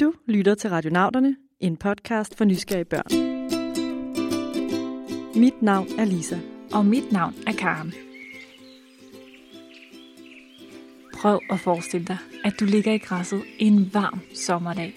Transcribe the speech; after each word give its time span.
Du 0.00 0.12
lytter 0.26 0.54
til 0.54 0.70
Radionauterne, 0.70 1.36
en 1.60 1.76
podcast 1.76 2.36
for 2.36 2.44
nysgerrige 2.44 2.84
børn. 2.84 3.10
Mit 5.40 5.62
navn 5.62 5.88
er 5.98 6.04
Lisa. 6.04 6.38
Og 6.72 6.86
mit 6.86 7.12
navn 7.12 7.34
er 7.46 7.52
Karen. 7.52 7.92
Prøv 11.14 11.40
at 11.50 11.60
forestille 11.60 12.06
dig, 12.06 12.18
at 12.44 12.60
du 12.60 12.64
ligger 12.64 12.92
i 12.92 12.98
græsset 12.98 13.42
en 13.58 13.94
varm 13.94 14.20
sommerdag. 14.34 14.94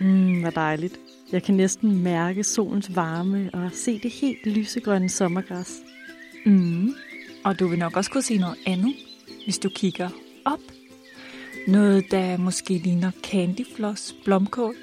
Mm, 0.00 0.40
hvor 0.40 0.50
dejligt. 0.50 1.00
Jeg 1.32 1.42
kan 1.42 1.54
næsten 1.54 2.02
mærke 2.02 2.44
solens 2.44 2.96
varme 2.96 3.50
og 3.52 3.70
se 3.72 3.98
det 3.98 4.10
helt 4.10 4.46
lysegrønne 4.46 5.08
sommergræs. 5.08 5.80
Mm. 6.46 6.94
Og 7.44 7.58
du 7.58 7.68
vil 7.68 7.78
nok 7.78 7.96
også 7.96 8.10
kunne 8.10 8.22
se 8.22 8.38
noget 8.38 8.58
andet, 8.66 8.94
hvis 9.44 9.58
du 9.58 9.68
kigger 9.68 10.08
op. 10.44 10.60
Noget, 11.68 12.10
der 12.10 12.36
måske 12.36 12.74
ligner 12.74 13.10
candyfloss, 13.22 14.14
blomkål 14.24 14.74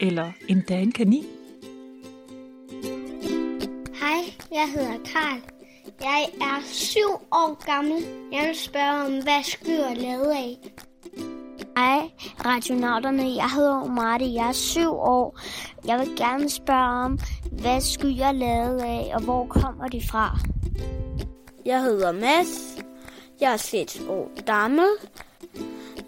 eller 0.00 0.32
endda 0.48 0.80
en 0.80 0.92
kanin. 0.92 1.24
Hej, 3.94 4.22
jeg 4.52 4.68
hedder 4.74 4.98
Karl. 5.04 5.40
Jeg 6.00 6.28
er 6.40 6.62
syv 6.64 7.10
år 7.32 7.64
gammel. 7.66 8.04
Jeg 8.32 8.46
vil 8.48 8.56
spørge 8.56 9.04
om, 9.06 9.22
hvad 9.22 9.42
skyer 9.42 9.84
er 9.84 9.94
lavet 9.94 10.30
af. 10.30 10.58
Hej, 11.76 12.10
radionauterne. 12.46 13.34
Jeg 13.36 13.50
hedder 13.50 13.84
Marti. 13.84 14.34
Jeg 14.34 14.48
er 14.48 14.52
syv 14.52 14.90
år. 14.90 15.40
Jeg 15.86 15.98
vil 15.98 16.16
gerne 16.16 16.50
spørge 16.50 17.04
om, 17.04 17.18
hvad 17.52 17.80
skyer 17.80 18.24
er 18.24 18.32
lavet 18.32 18.80
af, 18.80 19.10
og 19.14 19.22
hvor 19.22 19.46
kommer 19.46 19.88
de 19.88 20.02
fra? 20.10 20.38
Jeg 21.64 21.82
hedder 21.82 22.12
Mads. 22.12 22.78
Jeg 23.40 23.52
er 23.52 23.56
6 23.56 24.00
år 24.08 24.44
gammel. 24.46 24.86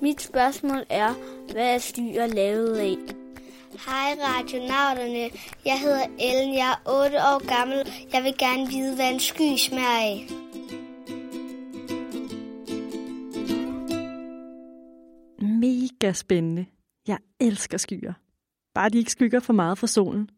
Mit 0.05 0.23
spørgsmål 0.23 0.85
er, 0.91 1.15
hvad 1.53 1.75
er 1.75 1.79
skyer 1.79 2.27
lavet 2.27 2.77
af? 2.77 2.97
Hej, 3.87 4.17
radionauterne. 4.21 5.31
Jeg 5.65 5.81
hedder 5.81 6.07
Ellen. 6.21 6.55
Jeg 6.55 6.71
er 6.71 7.05
8 7.05 7.17
år 7.17 7.59
gammel. 7.59 7.77
Jeg 8.13 8.25
vil 8.25 8.35
gerne 8.39 8.69
vide, 8.69 8.95
hvad 8.95 9.13
en 9.13 9.21
sky 9.21 9.57
smager 9.57 9.99
af. 10.13 10.29
Mega 15.43 16.13
spændende. 16.13 16.67
Jeg 17.09 17.19
elsker 17.41 17.79
skyer. 17.79 18.13
Bare 18.75 18.89
de 18.89 18.99
ikke 18.99 19.11
skygger 19.11 19.41
for 19.41 19.53
meget 19.53 19.79
fra 19.79 19.87
solen. 19.87 20.31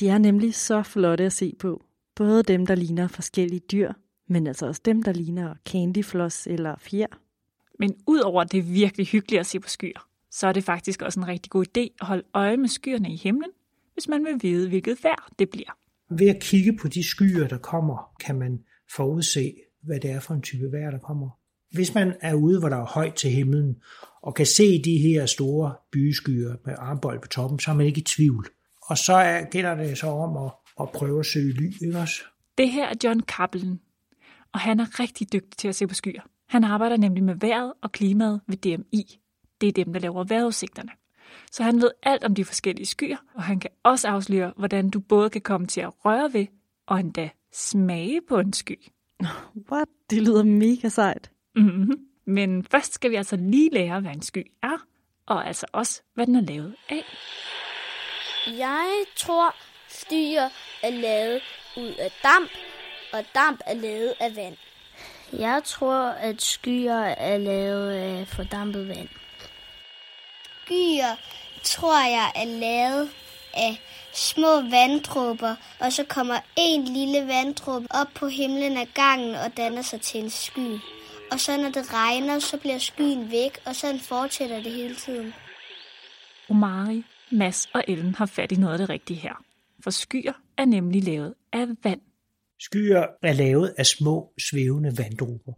De 0.00 0.08
er 0.08 0.18
nemlig 0.18 0.54
så 0.54 0.82
flotte 0.82 1.24
at 1.24 1.32
se 1.32 1.52
på. 1.58 1.82
Både 2.16 2.42
dem, 2.42 2.66
der 2.66 2.74
ligner 2.74 3.08
forskellige 3.08 3.62
dyr, 3.72 3.92
men 4.28 4.46
altså 4.46 4.66
også 4.66 4.80
dem, 4.84 5.02
der 5.02 5.12
ligner 5.12 5.54
candyfloss 5.68 6.46
eller 6.46 6.74
fjer. 6.78 7.21
Men 7.82 7.96
udover 8.06 8.44
det 8.44 8.58
er 8.58 8.62
virkelig 8.62 9.06
hyggeligt 9.06 9.40
at 9.40 9.46
se 9.46 9.60
på 9.60 9.68
skyer, 9.68 10.08
så 10.30 10.46
er 10.46 10.52
det 10.52 10.64
faktisk 10.64 11.02
også 11.02 11.20
en 11.20 11.28
rigtig 11.28 11.50
god 11.50 11.64
idé 11.66 11.80
at 12.00 12.06
holde 12.06 12.22
øje 12.34 12.56
med 12.56 12.68
skyerne 12.68 13.12
i 13.12 13.16
himlen, 13.16 13.50
hvis 13.94 14.08
man 14.08 14.24
vil 14.24 14.42
vide, 14.42 14.68
hvilket 14.68 15.04
vejr 15.04 15.28
det 15.38 15.50
bliver. 15.50 15.76
Ved 16.10 16.28
at 16.28 16.40
kigge 16.40 16.76
på 16.76 16.88
de 16.88 17.08
skyer, 17.08 17.48
der 17.48 17.58
kommer, 17.58 18.12
kan 18.20 18.38
man 18.38 18.58
forudse, 18.96 19.54
hvad 19.82 20.00
det 20.00 20.10
er 20.10 20.20
for 20.20 20.34
en 20.34 20.42
type 20.42 20.72
vejr, 20.72 20.90
der 20.90 20.98
kommer. 20.98 21.28
Hvis 21.72 21.94
man 21.94 22.14
er 22.20 22.34
ude, 22.34 22.58
hvor 22.58 22.68
der 22.68 22.76
er 22.76 22.84
højt 22.84 23.14
til 23.14 23.30
himlen, 23.30 23.76
og 24.22 24.34
kan 24.34 24.46
se 24.46 24.82
de 24.82 24.98
her 24.98 25.26
store 25.26 25.74
byskyer 25.92 26.54
med 26.64 26.74
armbold 26.78 27.20
på 27.20 27.28
toppen, 27.28 27.58
så 27.58 27.70
er 27.70 27.74
man 27.74 27.86
ikke 27.86 28.00
i 28.00 28.04
tvivl. 28.04 28.46
Og 28.82 28.98
så 28.98 29.12
er, 29.12 29.44
gælder 29.50 29.74
det 29.74 29.98
så 29.98 30.06
om 30.06 30.44
at, 30.44 30.52
at 30.80 30.88
prøve 30.94 31.20
at 31.20 31.26
søge 31.26 31.52
ly, 31.52 31.72
ikke 31.82 31.98
også? 31.98 32.22
Det 32.58 32.70
her 32.70 32.88
er 32.88 32.94
John 33.04 33.20
Kappelen, 33.20 33.80
og 34.52 34.60
han 34.60 34.80
er 34.80 35.00
rigtig 35.00 35.32
dygtig 35.32 35.56
til 35.58 35.68
at 35.68 35.74
se 35.74 35.86
på 35.86 35.94
skyer. 35.94 36.22
Han 36.52 36.64
arbejder 36.64 36.96
nemlig 36.96 37.24
med 37.24 37.34
vejret 37.34 37.72
og 37.82 37.92
klimaet 37.92 38.40
ved 38.46 38.56
DMI. 38.56 39.18
Det 39.60 39.68
er 39.68 39.72
dem, 39.72 39.92
der 39.92 40.00
laver 40.00 40.24
vejrudsigterne. 40.24 40.90
Så 41.52 41.62
han 41.62 41.82
ved 41.82 41.90
alt 42.02 42.24
om 42.24 42.34
de 42.34 42.44
forskellige 42.44 42.86
skyer, 42.86 43.16
og 43.34 43.42
han 43.42 43.60
kan 43.60 43.70
også 43.82 44.08
afsløre, 44.08 44.52
hvordan 44.56 44.90
du 44.90 45.00
både 45.00 45.30
kan 45.30 45.40
komme 45.40 45.66
til 45.66 45.80
at 45.80 46.04
røre 46.04 46.32
ved 46.32 46.46
og 46.86 47.00
endda 47.00 47.30
smage 47.52 48.20
på 48.28 48.38
en 48.38 48.52
sky. 48.52 48.78
What? 49.72 49.88
Det 50.10 50.22
lyder 50.22 50.42
mega 50.42 50.88
sejt. 50.88 51.30
Mm-hmm. 51.56 52.06
Men 52.26 52.64
først 52.64 52.94
skal 52.94 53.10
vi 53.10 53.16
altså 53.16 53.36
lige 53.36 53.70
lære, 53.72 54.00
hvad 54.00 54.12
en 54.12 54.22
sky 54.22 54.52
er, 54.62 54.86
og 55.26 55.46
altså 55.46 55.66
også, 55.72 56.02
hvad 56.14 56.26
den 56.26 56.36
er 56.36 56.40
lavet 56.40 56.74
af. 56.88 57.04
Jeg 58.46 59.04
tror, 59.16 59.54
skyer 59.88 60.48
er 60.82 60.90
lavet 60.90 61.42
ud 61.76 61.94
af 61.98 62.10
damp, 62.22 62.50
og 63.12 63.24
damp 63.34 63.60
er 63.66 63.74
lavet 63.74 64.14
af 64.20 64.36
vand. 64.36 64.56
Jeg 65.38 65.62
tror, 65.64 66.08
at 66.08 66.42
skyer 66.42 67.02
er 67.02 67.38
lavet 67.38 67.90
af 67.90 68.28
fordampet 68.28 68.88
vand. 68.88 69.08
Skyer 70.64 71.16
tror 71.64 72.08
jeg 72.08 72.32
er 72.34 72.44
lavet 72.44 73.10
af 73.54 73.80
små 74.12 74.60
vanddråber, 74.70 75.56
og 75.80 75.92
så 75.92 76.04
kommer 76.04 76.34
en 76.56 76.84
lille 76.84 77.26
vanddråbe 77.26 77.86
op 77.90 78.06
på 78.14 78.26
himlen 78.26 78.76
af 78.76 78.88
gangen 78.94 79.34
og 79.34 79.56
danner 79.56 79.82
sig 79.82 80.00
til 80.00 80.20
en 80.20 80.30
sky. 80.30 80.78
Og 81.32 81.40
så 81.40 81.56
når 81.56 81.70
det 81.70 81.92
regner, 81.92 82.38
så 82.38 82.56
bliver 82.56 82.78
skyen 82.78 83.30
væk, 83.30 83.58
og 83.66 83.76
sådan 83.76 84.00
fortsætter 84.00 84.62
det 84.62 84.72
hele 84.72 84.94
tiden. 84.94 85.34
Omari, 86.50 87.04
Mads 87.30 87.68
og 87.74 87.84
Ellen 87.88 88.14
har 88.14 88.26
fat 88.26 88.52
i 88.52 88.56
noget 88.56 88.72
af 88.72 88.78
det 88.78 88.88
rigtige 88.88 89.20
her. 89.20 89.44
For 89.84 89.90
skyer 89.90 90.32
er 90.56 90.64
nemlig 90.64 91.04
lavet 91.04 91.34
af 91.52 91.66
vand. 91.84 92.00
Skyer 92.64 93.06
er 93.22 93.32
lavet 93.32 93.74
af 93.78 93.86
små 93.86 94.32
svævende 94.50 94.98
vanddråber. 94.98 95.52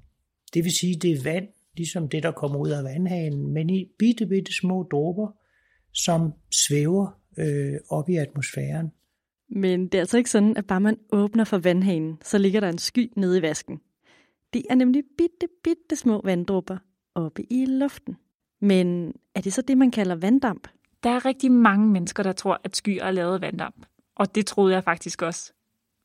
Det 0.55 0.65
vil 0.65 0.73
sige, 0.73 0.97
det 0.97 1.13
er 1.13 1.23
vand, 1.23 1.49
ligesom 1.77 2.09
det, 2.09 2.23
der 2.23 2.33
kommer 2.33 2.59
ud 2.59 2.71
af 2.71 2.85
vandhanen, 2.85 3.53
men 3.53 3.71
i 3.71 3.87
bitte, 3.99 4.27
bitte 4.27 4.53
små 4.55 4.89
dråber, 4.91 5.29
som 5.93 6.33
svæver 6.53 7.21
øh, 7.39 7.75
op 7.89 8.09
i 8.09 8.17
atmosfæren. 8.17 8.93
Men 9.49 9.89
det 9.89 9.95
er 9.95 10.01
altså 10.01 10.19
ikke 10.19 10.31
sådan, 10.31 10.57
at 10.57 10.67
bare 10.67 10.81
man 10.81 10.97
åbner 11.13 11.45
for 11.45 11.59
vandhanen, 11.59 12.19
så 12.23 12.39
ligger 12.39 12.61
der 12.61 12.69
en 12.69 12.79
sky 12.79 13.13
nede 13.17 13.39
i 13.39 13.43
vasken. 13.43 13.81
Det 14.53 14.63
er 14.71 14.75
nemlig 14.75 15.03
bitte, 15.19 15.49
bitte 15.65 15.97
små 15.97 16.21
vanddråber 16.25 16.79
oppe 17.15 17.53
i 17.53 17.65
luften. 17.65 18.17
Men 18.61 19.13
er 19.35 19.41
det 19.41 19.53
så 19.53 19.63
det, 19.63 19.79
man 19.79 19.91
kalder 19.91 20.15
vanddamp? 20.15 20.69
Der 21.03 21.11
er 21.11 21.25
rigtig 21.25 21.53
mange 21.53 21.89
mennesker, 21.89 22.23
der 22.23 22.33
tror, 22.33 22.61
at 22.65 22.77
skyer 22.77 23.05
er 23.05 23.11
lavet 23.11 23.35
af 23.35 23.41
vanddamp. 23.41 23.87
Og 24.17 24.35
det 24.35 24.47
troede 24.47 24.75
jeg 24.75 24.85
faktisk 24.85 25.23
også. 25.23 25.53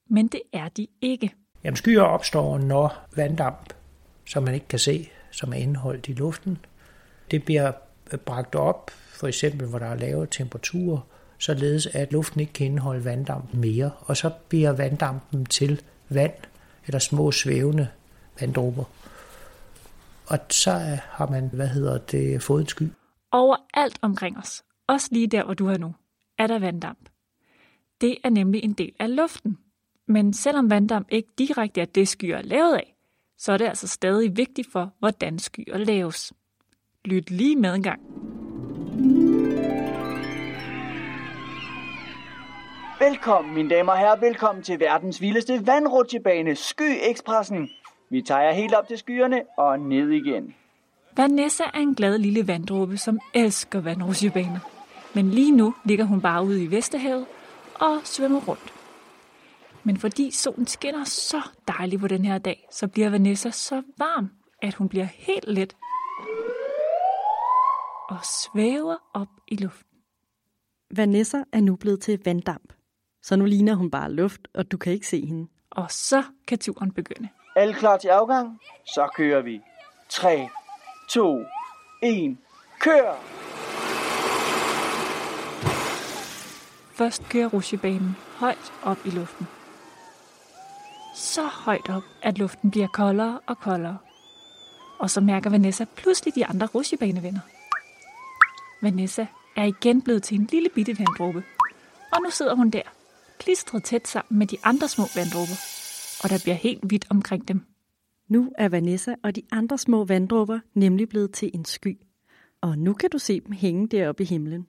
Men 0.10 0.28
det 0.28 0.42
er 0.54 0.70
de 0.70 0.88
ikke. 1.02 1.34
Jamen, 1.64 1.76
skyer 1.76 2.02
opstår, 2.02 2.58
når 2.58 3.08
vanddamp, 3.16 3.74
som 4.26 4.44
man 4.44 4.54
ikke 4.54 4.68
kan 4.68 4.80
se, 4.80 5.10
som 5.32 5.54
er 5.54 5.58
indeholdt 5.58 6.08
i 6.08 6.14
luften, 6.14 6.58
det 7.32 7.46
bliver 7.46 7.72
bragt 8.26 8.56
op, 8.56 8.92
for 8.92 9.28
eksempel 9.28 9.68
hvor 9.68 9.80
der 9.80 9.86
er 9.86 9.96
lave 9.96 10.28
temperaturer, 10.32 11.00
således 11.38 11.88
at 11.88 12.12
luften 12.12 12.40
ikke 12.40 12.54
kan 12.54 12.66
indeholde 12.66 13.06
vanddamp 13.06 13.54
mere, 13.54 13.92
og 14.00 14.18
så 14.18 14.32
bliver 14.50 14.72
vanddampen 14.72 15.46
til 15.46 15.82
vand, 16.10 16.34
eller 16.86 17.00
små 17.00 17.32
svævende 17.32 17.88
vanddråber. 18.40 18.84
Og 20.28 20.40
så 20.50 20.72
har 21.04 21.28
man, 21.28 21.50
hvad 21.54 21.68
hedder 21.68 21.98
det, 21.98 22.44
fået 22.44 22.62
en 22.62 22.68
sky. 22.68 22.88
Overalt 23.32 24.00
omkring 24.02 24.38
os, 24.38 24.64
også 24.88 25.08
lige 25.12 25.28
der, 25.28 25.44
hvor 25.44 25.54
du 25.54 25.68
er 25.68 25.78
nu, 25.78 25.96
er 26.38 26.48
der 26.48 26.60
vanddamp. 26.60 27.10
Det 28.02 28.18
er 28.24 28.30
nemlig 28.30 28.64
en 28.64 28.74
del 28.74 28.92
af 29.00 29.16
luften. 29.16 29.58
Men 30.12 30.34
selvom 30.34 30.70
vanddamp 30.70 31.08
ikke 31.12 31.30
direkte 31.38 31.82
er 31.82 31.86
det, 31.86 32.08
skyer 32.08 32.38
er 32.38 32.42
lavet 32.42 32.74
af, 32.74 32.96
så 33.38 33.52
er 33.52 33.58
det 33.58 33.66
altså 33.66 33.88
stadig 33.88 34.38
vigtigt 34.38 34.72
for, 34.72 34.92
hvordan 35.00 35.40
skyer 35.40 35.78
laves. 35.78 36.34
Lyt 37.06 37.32
lige 37.32 37.56
med 37.56 37.76
en 37.76 37.84
gang. 37.84 38.02
Velkommen, 43.00 43.54
mine 43.54 43.70
damer 43.70 43.92
og 43.92 43.98
herrer. 43.98 44.20
Velkommen 44.20 44.64
til 44.64 44.80
verdens 44.80 45.22
vildeste 45.22 45.68
vandrutsjebane, 45.68 46.56
Sky 46.56 47.12
Expressen. 47.12 47.70
Vi 48.10 48.22
tager 48.22 48.52
helt 48.52 48.74
op 48.74 48.88
til 48.88 48.98
skyerne 48.98 49.42
og 49.58 49.80
ned 49.80 50.10
igen. 50.10 50.56
Vanessa 51.18 51.64
er 51.64 51.80
en 51.80 51.96
glad 51.96 52.18
lille 52.18 52.48
vanddråbe, 52.48 52.98
som 52.98 53.20
elsker 53.34 53.82
vandrutsjebaner. 53.82 54.60
Men 55.14 55.32
lige 55.32 55.52
nu 55.52 55.76
ligger 55.86 56.06
hun 56.06 56.22
bare 56.22 56.46
ude 56.46 56.64
i 56.64 56.72
Vesterhavet 56.72 57.26
og 57.76 57.98
svømmer 58.04 58.40
rundt. 58.48 58.79
Men 59.90 59.98
fordi 59.98 60.32
solen 60.32 60.68
skinner 60.68 61.04
så 61.04 61.42
dejligt 61.68 62.02
på 62.02 62.08
den 62.08 62.26
her 62.26 62.38
dag, 62.38 62.68
så 62.72 62.88
bliver 62.88 63.10
Vanessa 63.10 63.50
så 63.52 63.82
varm, 63.98 64.30
at 64.62 64.74
hun 64.74 64.90
bliver 64.90 65.06
helt 65.06 65.48
let 65.48 65.76
og 68.10 68.18
svæver 68.24 68.96
op 69.14 69.28
i 69.48 69.56
luften. 69.56 69.98
Vanessa 70.96 71.38
er 71.52 71.62
nu 71.62 71.76
blevet 71.76 72.02
til 72.02 72.22
vanddamp. 72.26 72.74
Så 73.22 73.36
nu 73.36 73.46
ligner 73.46 73.76
hun 73.76 73.92
bare 73.92 74.12
luft, 74.12 74.48
og 74.54 74.72
du 74.72 74.78
kan 74.78 74.94
ikke 74.94 75.08
se 75.08 75.26
hende. 75.26 75.48
Og 75.72 75.92
så 75.92 76.24
kan 76.48 76.60
turen 76.60 76.92
begynde. 76.92 77.30
Alle 77.56 77.74
klar 77.74 77.98
til 77.98 78.08
afgang? 78.08 78.60
Så 78.86 79.10
kører 79.16 79.42
vi. 79.42 79.62
3, 80.10 80.50
2, 81.10 81.46
1, 82.04 82.38
kør! 82.80 83.14
Først 86.94 87.30
kører 87.30 87.48
rutsjebanen 87.48 88.16
højt 88.40 88.74
op 88.84 88.98
i 89.06 89.10
luften. 89.10 89.48
Så 91.16 91.44
højt 91.44 91.90
op, 91.90 92.04
at 92.22 92.38
luften 92.38 92.72
bliver 92.72 92.88
koldere 92.88 93.40
og 93.48 93.58
koldere. 93.58 93.98
Og 95.00 95.10
så 95.10 95.22
mærker 95.22 95.50
Vanessa 95.50 95.86
pludselig 95.96 96.36
de 96.36 96.46
andre 96.46 96.68
rutsjebanevenner. 96.68 97.40
Vanessa 98.82 99.26
er 99.56 99.64
igen 99.64 100.02
blevet 100.02 100.24
til 100.24 100.40
en 100.40 100.48
lille 100.52 100.70
bitte 100.76 101.00
vanddråbe. 101.00 101.44
Og 102.14 102.22
nu 102.24 102.30
sidder 102.30 102.56
hun 102.56 102.70
der, 102.70 102.82
klistret 103.40 103.84
tæt 103.84 104.08
sammen 104.08 104.40
med 104.40 104.48
de 104.48 104.58
andre 104.64 104.88
små 104.88 105.04
vanddråber. 105.16 105.56
Og 106.24 106.30
der 106.30 106.40
bliver 106.44 106.56
helt 106.56 106.84
hvidt 106.84 107.06
omkring 107.10 107.48
dem. 107.48 107.62
Nu 108.28 108.52
er 108.58 108.70
Vanessa 108.70 109.16
og 109.24 109.36
de 109.36 109.42
andre 109.52 109.78
små 109.78 110.06
vanddråber 110.06 110.60
nemlig 110.74 111.10
blevet 111.10 111.32
til 111.32 111.52
en 111.54 111.66
sky. 111.66 111.98
Og 112.62 112.78
nu 112.78 112.94
kan 112.94 113.10
du 113.10 113.18
se 113.18 113.40
dem 113.40 113.52
hænge 113.52 113.88
deroppe 113.88 114.24
i 114.24 114.26
himlen. 114.26 114.68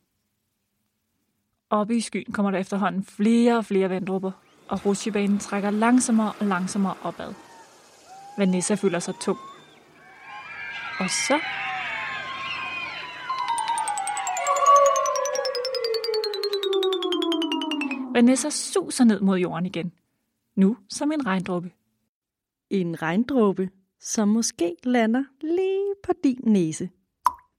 Oppe 1.71 1.97
i 1.97 2.01
skyen 2.01 2.33
kommer 2.33 2.51
der 2.51 2.59
efterhånden 2.59 3.05
flere 3.05 3.57
og 3.57 3.65
flere 3.65 3.91
vanddråber, 3.91 4.33
og 4.71 4.87
rutsjebanen 4.87 5.39
trækker 5.39 5.71
langsommere 5.71 6.33
og 6.41 6.47
langsommere 6.47 6.95
opad. 7.03 7.35
Vanessa 8.39 8.75
føler 8.75 8.99
sig 8.99 9.15
tung. 9.21 9.39
Og 11.01 11.11
så 11.11 11.41
Vanessa 18.15 18.51
suser 18.51 19.05
ned 19.05 19.21
mod 19.21 19.39
jorden 19.39 19.67
igen. 19.67 19.93
Nu 20.57 20.77
som 20.89 21.13
en 21.13 21.27
regndråbe. 21.27 21.71
En 22.71 23.03
regndråbe, 23.03 23.71
som 24.01 24.29
måske 24.29 24.77
lander 24.85 25.25
lige 25.41 25.95
på 26.03 26.13
din 26.25 26.41
næse. 26.43 26.91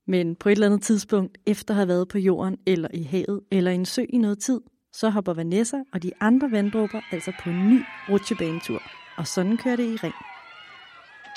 Men 0.08 0.36
på 0.36 0.50
et 0.50 0.54
eller 0.54 0.66
andet 0.66 0.81
tidspunkt, 0.81 1.38
efter 1.46 1.74
at 1.74 1.75
have 1.75 1.88
været 1.88 2.08
på 2.08 2.18
jorden 2.18 2.58
eller 2.66 2.90
i 2.94 3.04
havet 3.04 3.42
eller 3.52 3.72
i 3.72 3.75
en 3.75 3.86
sø 3.86 4.06
i 4.10 4.18
noget 4.18 4.40
tid, 4.40 4.62
så 4.93 5.09
hopper 5.09 5.33
Vanessa 5.33 5.77
og 5.93 6.03
de 6.03 6.11
andre 6.19 6.51
vanddråber 6.51 7.01
altså 7.11 7.31
på 7.43 7.49
en 7.49 7.69
ny 7.69 7.81
rutsjebanetur. 8.09 8.81
Og 9.17 9.27
sådan 9.27 9.57
kører 9.57 9.75
det 9.75 9.83
i 9.93 9.95
ring. 9.95 10.13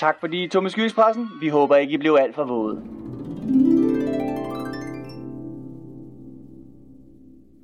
Tak 0.00 0.20
fordi 0.20 0.44
I 0.44 0.48
tog 0.48 0.62
med 0.62 0.70
skyekspressen. 0.70 1.28
Vi 1.40 1.48
håber 1.48 1.76
ikke, 1.76 1.92
I 1.92 1.96
blev 1.96 2.16
alt 2.20 2.34
for 2.34 2.44
våde. 2.44 2.76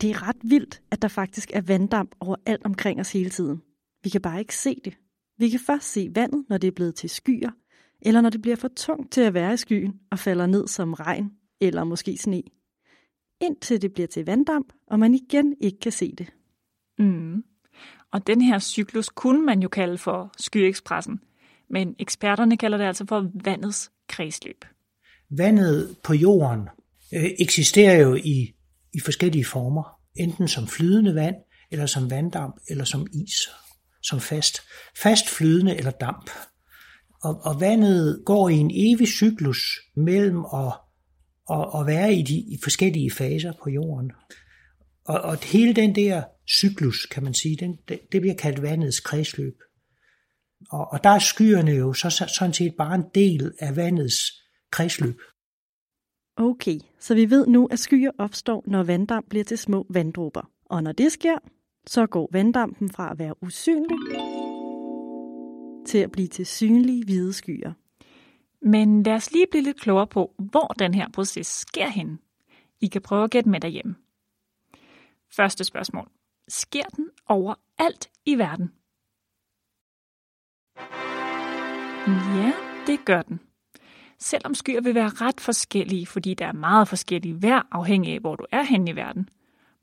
Det 0.01 0.11
er 0.11 0.29
ret 0.29 0.37
vildt, 0.43 0.83
at 0.91 1.03
der 1.03 1.09
faktisk 1.09 1.51
er 1.55 1.61
vanddamp 1.61 2.15
overalt 2.21 2.65
omkring 2.65 3.01
os 3.01 3.13
hele 3.13 3.31
tiden. 3.31 3.63
Vi 4.05 4.11
kan 4.11 4.21
bare 4.21 4.39
ikke 4.39 4.57
se 4.57 4.81
det. 4.85 4.99
Vi 5.39 5.49
kan 5.49 5.61
først 5.67 5.93
se 5.93 6.11
vandet, 6.15 6.45
når 6.49 6.59
det 6.59 6.69
er 6.69 6.73
blevet 6.73 6.95
til 6.95 7.11
skyer, 7.11 7.51
eller 8.03 8.21
når 8.21 8.31
det 8.31 8.43
bliver 8.43 8.57
for 8.57 8.69
tungt 8.77 9.13
til 9.13 9.21
at 9.21 9.35
være 9.35 9.55
i 9.55 9.57
skyen 9.57 10.01
og 10.11 10.19
falder 10.19 10.47
ned 10.47 10.69
som 10.69 10.93
regn 10.93 11.31
eller 11.61 11.85
måske 11.85 12.17
sne. 12.17 12.43
Indtil 13.41 13.83
det 13.83 13.93
bliver 13.93 14.07
til 14.07 14.27
vanddamp, 14.27 14.73
og 14.87 14.99
man 14.99 15.15
igen 15.15 15.57
ikke 15.61 15.79
kan 15.79 15.93
se 15.93 16.15
det. 16.19 16.33
Mm. 16.99 17.45
Og 18.13 18.27
den 18.27 18.41
her 18.41 18.59
cyklus 18.59 19.09
kunne 19.09 19.47
man 19.47 19.63
jo 19.63 19.69
kalde 19.69 19.99
for 19.99 20.33
skyekspressen, 20.39 21.21
men 21.71 21.95
eksperterne 21.99 22.57
kalder 22.57 22.79
det 22.79 22.85
altså 22.85 23.07
for 23.07 23.31
vandets 23.45 23.91
kredsløb. 24.09 24.65
Vandet 25.31 25.97
på 26.05 26.15
jorden 26.15 26.69
øh, 27.15 27.31
eksisterer 27.39 27.97
jo 27.97 28.15
i, 28.15 28.55
i 28.95 29.01
forskellige 29.01 29.45
former, 29.45 30.01
enten 30.17 30.49
som 30.49 30.67
flydende 30.67 31.15
vand, 31.15 31.37
eller 31.71 31.87
som 31.87 32.11
vanddamp, 32.11 32.57
eller 32.69 32.85
som 32.85 33.07
is, 33.13 33.49
som 34.03 34.21
fast, 34.21 34.61
fast 35.03 35.29
flydende 35.29 35.77
eller 35.77 35.91
damp. 35.91 36.31
Og, 37.23 37.41
og 37.45 37.61
vandet 37.61 38.23
går 38.27 38.49
i 38.49 38.55
en 38.55 38.71
evig 38.75 39.09
cyklus 39.09 39.79
mellem 39.97 40.45
at, 40.55 40.73
at, 41.53 41.81
at 41.81 41.87
være 41.87 42.15
i 42.15 42.23
de 42.23 42.35
i 42.35 42.59
forskellige 42.63 43.11
faser 43.11 43.53
på 43.63 43.71
jorden. 43.71 44.13
Og, 45.05 45.21
og 45.21 45.45
hele 45.45 45.73
den 45.73 45.95
der 45.95 46.23
cyklus, 46.49 47.07
kan 47.07 47.25
man 47.25 47.35
sige, 47.35 47.57
den, 47.57 47.79
det, 47.89 48.01
det 48.13 48.21
bliver 48.21 48.37
kaldt 48.37 48.63
vandets 48.63 49.01
kredsløb. 49.01 49.55
Og, 50.71 50.93
og 50.93 51.05
der 51.05 51.11
er 51.11 51.19
skyerne 51.19 51.71
jo 51.71 51.93
så, 51.93 52.11
sådan 52.39 52.55
set 52.55 52.75
bare 52.79 52.95
en 52.95 53.05
del 53.15 53.53
af 53.59 53.77
vandets 53.77 54.17
kredsløb. 54.71 55.21
Okay, 56.37 56.79
så 56.99 57.15
vi 57.15 57.31
ved 57.31 57.47
nu, 57.47 57.67
at 57.67 57.79
skyer 57.79 58.11
opstår, 58.19 58.65
når 58.67 58.83
vanddamp 58.83 59.29
bliver 59.29 59.45
til 59.45 59.59
små 59.59 59.87
vanddråber. 59.91 60.51
Og 60.65 60.83
når 60.83 60.93
det 60.93 61.13
sker, 61.13 61.39
så 61.87 62.07
går 62.07 62.29
vanddampen 62.33 62.91
fra 62.91 63.11
at 63.13 63.19
være 63.19 63.43
usynlig 63.43 63.99
til 65.87 65.99
at 65.99 66.13
blive 66.13 66.29
til 66.29 66.47
synlige 66.47 67.05
hvide 67.05 67.33
skyer. 67.33 67.73
Men 68.63 69.03
lad 69.03 69.15
os 69.15 69.33
lige 69.33 69.47
blive 69.51 69.65
lidt 69.65 69.81
klogere 69.81 70.07
på, 70.07 70.35
hvor 70.39 70.67
den 70.67 70.95
her 70.95 71.09
proces 71.09 71.47
sker 71.47 71.89
hen. 71.89 72.19
I 72.81 72.87
kan 72.87 73.03
prøve 73.03 73.25
at 73.25 73.31
gætte 73.31 73.51
med 73.51 73.61
derhjemme. 73.61 73.97
Første 75.37 75.65
spørgsmål. 75.65 76.09
Sker 76.49 76.85
den 76.97 77.09
overalt 77.27 78.11
i 78.27 78.39
verden? 78.39 78.73
Ja, 82.37 82.53
det 82.87 83.05
gør 83.05 83.23
den. 83.23 83.41
Selvom 84.19 84.55
skyer 84.55 84.81
vil 84.81 84.95
være 84.95 85.09
ret 85.09 85.41
forskellige, 85.41 86.07
fordi 86.07 86.35
der 86.35 86.47
er 86.47 86.53
meget 86.53 86.89
forskellige 86.89 87.43
vejr 87.43 87.67
afhængig 87.71 88.15
af, 88.15 88.21
hvor 88.21 88.37
du 88.37 88.47
er 88.53 88.63
hen 88.63 88.89
i 88.89 88.97
verden. 88.97 89.29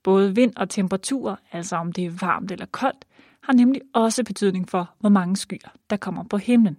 Både 0.04 0.36
vind 0.36 0.56
og 0.56 0.70
temperatur, 0.70 1.40
altså 1.52 1.76
om 1.76 1.92
det 1.92 2.06
er 2.06 2.18
varmt 2.22 2.52
eller 2.52 2.66
koldt, 2.66 3.06
har 3.44 3.54
nemlig 3.54 3.82
også 3.94 4.24
betydning 4.24 4.70
for, 4.70 4.96
hvor 5.00 5.10
mange 5.10 5.36
skyer, 5.36 5.70
der 5.90 5.98
kommer 5.98 6.24
på 6.24 6.38
himlen. 6.38 6.78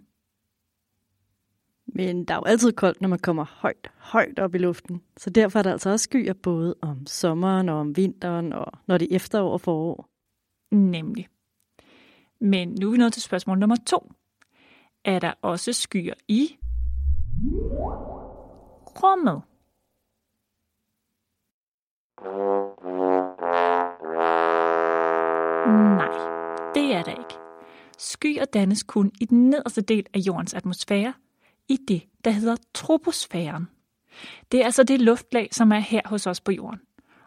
Men 1.95 2.25
der 2.25 2.35
er 2.35 2.39
jo 2.39 2.45
altid 2.45 2.73
koldt, 2.73 3.01
når 3.01 3.09
man 3.09 3.19
kommer 3.19 3.45
højt, 3.45 3.91
højt 3.97 4.39
op 4.39 4.55
i 4.55 4.59
luften. 4.59 5.03
Så 5.17 5.31
derfor 5.31 5.59
er 5.59 5.63
der 5.63 5.73
altså 5.73 5.91
også 5.91 6.03
skyer 6.03 6.33
både 6.33 6.75
om 6.83 7.07
sommeren 7.07 7.69
og 7.69 7.77
om 7.77 7.97
vinteren, 7.97 8.53
og 8.53 8.73
når 8.87 8.99
det 8.99 9.13
er 9.13 9.17
efterår 9.17 9.53
og 9.53 9.61
forår. 9.61 10.09
Nemlig. 10.71 11.29
Men 12.41 12.77
nu 12.81 12.87
er 12.87 12.91
vi 12.93 12.99
nået 12.99 13.13
til 13.13 13.23
spørgsmål 13.23 13.59
nummer 13.59 13.77
to. 13.87 14.13
Er 15.05 15.19
der 15.19 15.33
også 15.43 15.73
skyer 15.73 16.15
i 16.29 16.57
rummet? 19.03 19.43
Nej, 25.97 26.13
det 26.75 26.95
er 26.95 27.03
der 27.03 27.11
ikke. 27.11 27.35
Skyer 27.99 28.45
dannes 28.45 28.83
kun 28.83 29.13
i 29.21 29.25
den 29.25 29.51
nederste 29.51 29.81
del 29.81 30.07
af 30.15 30.19
jordens 30.19 30.55
atmosfære, 30.55 31.15
i 31.69 31.77
det, 31.89 32.03
der 32.25 32.31
hedder 32.31 32.57
troposfæren. 32.75 33.69
Det 34.53 34.61
er 34.61 34.65
altså 34.65 34.83
det 34.83 35.01
luftlag, 35.01 35.49
som 35.53 35.73
er 35.73 35.79
her 35.79 36.01
hos 36.05 36.27
os 36.27 36.41
på 36.41 36.53
jorden, 36.53 36.81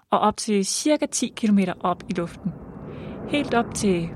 og 0.10 0.20
op 0.20 0.38
til 0.38 0.66
cirka 0.66 1.06
10 1.06 1.34
km 1.36 1.60
op 1.80 2.04
i 2.10 2.14
luften. 2.14 2.52
Helt 3.30 3.54
op 3.54 3.74
til 3.76 4.10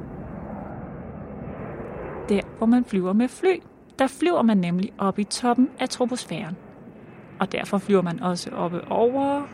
der, 2.30 2.58
hvor 2.58 2.66
man 2.66 2.86
flyver 2.86 3.14
med 3.14 3.28
fly. 3.28 3.62
Der 4.00 4.08
flyver 4.08 4.42
man 4.42 4.58
nemlig 4.58 4.94
op 4.98 5.20
i 5.20 5.24
toppen 5.24 5.70
af 5.80 5.90
troposfæren. 5.90 6.56
Og 7.40 7.52
derfor 7.52 7.78
flyver 7.78 8.02
man 8.02 8.20
også 8.20 8.50
oppe 8.50 8.88
over... 8.92 9.48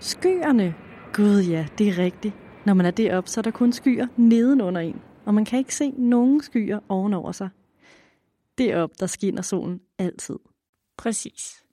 Skyerne. 0.00 0.74
Gud 1.12 1.42
ja, 1.42 1.66
det 1.78 1.88
er 1.88 1.98
rigtigt. 1.98 2.34
Når 2.64 2.74
man 2.74 2.86
er 2.86 2.90
deroppe, 2.90 3.30
så 3.30 3.40
er 3.40 3.42
der 3.42 3.50
kun 3.50 3.72
skyer 3.72 4.06
nedenunder 4.16 4.80
en, 4.80 5.00
og 5.24 5.34
man 5.34 5.44
kan 5.44 5.58
ikke 5.58 5.74
se 5.74 5.90
nogen 5.90 6.42
skyer 6.42 6.78
ovenover 6.88 7.32
sig 7.32 7.48
derop, 8.58 8.90
der 9.00 9.06
skinner 9.06 9.42
solen 9.42 9.80
altid. 9.98 10.38
Præcis. 10.96 11.64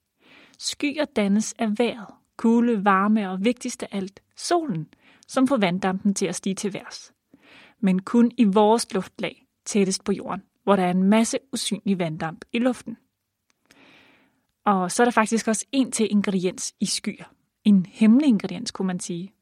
Skyer 0.59 1.05
dannes 1.05 1.53
af 1.59 1.67
vejret, 1.77 2.13
kulde, 2.37 2.85
varme 2.85 3.29
og 3.29 3.45
vigtigst 3.45 3.83
af 3.83 3.87
alt, 3.91 4.19
solen, 4.35 4.87
som 5.27 5.47
får 5.47 5.57
vanddampen 5.57 6.13
til 6.13 6.25
at 6.25 6.35
stige 6.35 6.55
til 6.55 6.73
værs. 6.73 7.13
Men 7.79 8.01
kun 8.01 8.31
i 8.37 8.43
vores 8.43 8.93
luftlag, 8.93 9.45
tættest 9.65 10.03
på 10.03 10.11
jorden, 10.11 10.43
hvor 10.63 10.75
der 10.75 10.83
er 10.83 10.91
en 10.91 11.03
masse 11.03 11.37
usynlig 11.53 11.99
vanddamp 11.99 12.45
i 12.53 12.59
luften. 12.59 12.97
Og 14.65 14.91
så 14.91 15.03
er 15.03 15.05
der 15.05 15.11
faktisk 15.11 15.47
også 15.47 15.65
en 15.71 15.91
til 15.91 16.11
ingrediens 16.11 16.73
i 16.79 16.85
skyer. 16.85 17.33
En 17.63 17.85
hemmelig 17.85 18.27
ingrediens, 18.27 18.71
kunne 18.71 18.87
man 18.87 18.99
sige. 18.99 19.33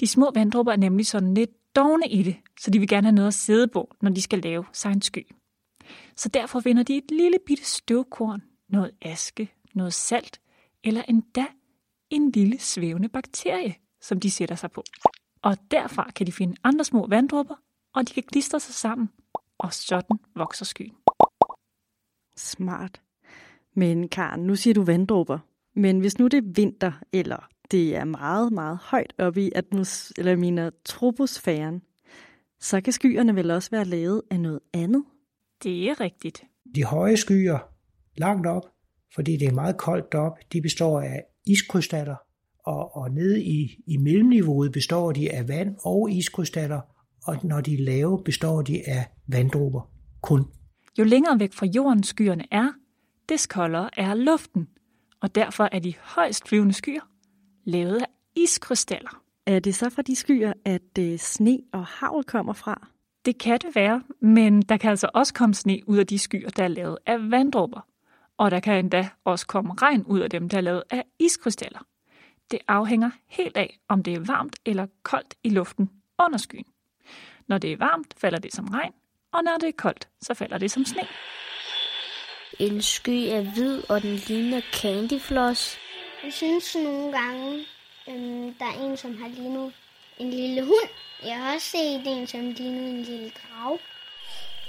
De 0.00 0.06
små 0.06 0.30
vanddråber 0.34 0.72
er 0.72 0.76
nemlig 0.76 1.06
sådan 1.06 1.34
lidt 1.34 1.74
dogne 1.76 2.08
i 2.08 2.22
det, 2.22 2.36
så 2.60 2.70
de 2.70 2.78
vil 2.78 2.88
gerne 2.88 3.06
have 3.06 3.14
noget 3.14 3.28
at 3.28 3.34
sidde 3.34 3.68
på, 3.68 3.94
når 4.02 4.10
de 4.10 4.22
skal 4.22 4.38
lave 4.38 4.64
sig 4.72 4.92
en 4.92 5.02
sky. 5.02 5.26
Så 6.18 6.28
derfor 6.28 6.60
vinder 6.60 6.82
de 6.82 6.96
et 6.96 7.10
lille 7.10 7.38
bitte 7.46 7.64
støvkorn, 7.64 8.42
noget 8.68 8.90
aske, 9.02 9.52
noget 9.74 9.94
salt, 9.94 10.40
eller 10.84 11.02
endda 11.02 11.46
en 12.10 12.30
lille 12.30 12.58
svævende 12.58 13.08
bakterie, 13.08 13.74
som 14.00 14.20
de 14.20 14.30
sætter 14.30 14.54
sig 14.54 14.70
på. 14.70 14.84
Og 15.42 15.56
derfra 15.70 16.10
kan 16.10 16.26
de 16.26 16.32
finde 16.32 16.56
andre 16.64 16.84
små 16.84 17.06
vanddråber, 17.06 17.54
og 17.94 18.08
de 18.08 18.14
kan 18.14 18.22
klistre 18.22 18.60
sig 18.60 18.74
sammen, 18.74 19.08
og 19.58 19.72
sådan 19.72 20.18
vokser 20.36 20.64
skyen. 20.64 20.94
Smart. 22.36 23.02
Men 23.74 24.08
Karen, 24.08 24.40
nu 24.40 24.56
siger 24.56 24.74
du 24.74 24.82
vanddråber. 24.82 25.38
Men 25.74 26.00
hvis 26.00 26.18
nu 26.18 26.26
det 26.26 26.38
er 26.38 26.52
vinter, 26.54 26.92
eller 27.12 27.48
det 27.70 27.96
er 27.96 28.04
meget, 28.04 28.52
meget 28.52 28.78
højt 28.78 29.14
oppe 29.18 29.42
i 29.42 29.50
atmos 29.54 30.12
eller 30.18 30.36
mener, 30.36 30.70
troposfæren, 30.84 31.82
så 32.60 32.80
kan 32.80 32.92
skyerne 32.92 33.34
vel 33.34 33.50
også 33.50 33.70
være 33.70 33.84
lavet 33.84 34.22
af 34.30 34.40
noget 34.40 34.60
andet? 34.72 35.04
Det 35.62 35.90
er 35.90 36.00
rigtigt. 36.00 36.44
De 36.74 36.84
høje 36.84 37.16
skyer 37.16 37.58
langt 38.16 38.46
op, 38.46 38.62
fordi 39.14 39.36
det 39.36 39.48
er 39.48 39.52
meget 39.52 39.76
koldt 39.76 40.12
deroppe, 40.12 40.42
de 40.52 40.62
består 40.62 41.00
af 41.00 41.24
iskrystaller, 41.46 42.16
og, 42.64 42.96
og 42.96 43.10
nede 43.10 43.42
i, 43.44 43.82
i 43.86 43.96
mellemniveauet 43.96 44.72
består 44.72 45.12
de 45.12 45.32
af 45.32 45.48
vand 45.48 45.76
og 45.84 46.10
iskrystaller, 46.10 46.80
og 47.26 47.36
når 47.44 47.60
de 47.60 47.74
er 47.74 47.84
lave, 47.84 48.22
består 48.24 48.62
de 48.62 48.88
af 48.88 49.06
vanddråber 49.26 49.90
kun. 50.22 50.44
Jo 50.98 51.04
længere 51.04 51.40
væk 51.40 51.52
fra 51.52 51.66
jorden 51.66 52.02
skyerne 52.02 52.44
er, 52.50 52.72
des 53.28 53.46
koldere 53.46 53.90
er 53.96 54.14
luften, 54.14 54.68
Og 55.20 55.34
derfor 55.34 55.68
er 55.72 55.78
de 55.78 55.94
højst 56.00 56.48
flyvende 56.48 56.72
skyer 56.72 57.00
lavet 57.64 57.96
af 57.96 58.06
iskrystaller. 58.36 59.22
Er 59.46 59.58
det 59.58 59.74
så 59.74 59.90
fra 59.90 60.02
de 60.02 60.16
skyer, 60.16 60.52
at 60.64 60.98
øh, 60.98 61.18
sne 61.18 61.58
og 61.72 61.86
havl 61.86 62.24
kommer 62.24 62.52
fra? 62.52 62.88
Det 63.28 63.38
kan 63.38 63.58
det 63.58 63.74
være, 63.74 64.02
men 64.20 64.62
der 64.62 64.76
kan 64.76 64.90
altså 64.90 65.08
også 65.14 65.34
komme 65.34 65.54
sne 65.54 65.80
ud 65.86 65.98
af 65.98 66.06
de 66.06 66.18
skyer, 66.18 66.50
der 66.50 66.64
er 66.64 66.68
lavet 66.68 66.98
af 67.06 67.30
vanddråber. 67.30 67.80
Og 68.36 68.50
der 68.50 68.60
kan 68.60 68.78
endda 68.78 69.08
også 69.24 69.46
komme 69.46 69.74
regn 69.82 70.04
ud 70.04 70.20
af 70.20 70.30
dem, 70.30 70.48
der 70.48 70.56
er 70.56 70.60
lavet 70.60 70.82
af 70.90 71.04
iskrystaller. 71.18 71.78
Det 72.50 72.58
afhænger 72.68 73.10
helt 73.26 73.56
af, 73.56 73.78
om 73.88 74.02
det 74.02 74.14
er 74.14 74.20
varmt 74.20 74.56
eller 74.66 74.86
koldt 75.02 75.34
i 75.44 75.48
luften 75.48 75.90
under 76.18 76.38
skyen. 76.38 76.64
Når 77.48 77.58
det 77.58 77.72
er 77.72 77.76
varmt, 77.76 78.14
falder 78.16 78.38
det 78.38 78.54
som 78.54 78.68
regn, 78.68 78.92
og 79.32 79.44
når 79.44 79.56
det 79.60 79.68
er 79.68 79.76
koldt, 79.78 80.08
så 80.20 80.34
falder 80.34 80.58
det 80.58 80.70
som 80.70 80.84
sne. 80.84 81.02
En 82.58 82.82
sky 82.82 83.28
er 83.28 83.52
hvid, 83.54 83.90
og 83.90 84.02
den 84.02 84.14
ligner 84.14 84.60
candyfloss. 84.72 85.78
Jeg 86.24 86.32
synes 86.32 86.76
nogle 86.84 87.18
gange, 87.18 87.64
øhm, 88.08 88.54
der 88.54 88.64
er 88.64 88.90
en, 88.90 88.96
som 88.96 89.16
har 89.16 89.28
lignet 89.28 89.72
en 90.20 90.30
lille 90.30 90.64
hund. 90.64 90.88
Jeg 91.24 91.36
har 91.36 91.54
også 91.54 91.68
set 91.70 92.06
en, 92.06 92.26
som 92.26 92.50
ligner 92.50 92.88
en 92.88 93.02
lille 93.02 93.30
drage. 93.30 93.78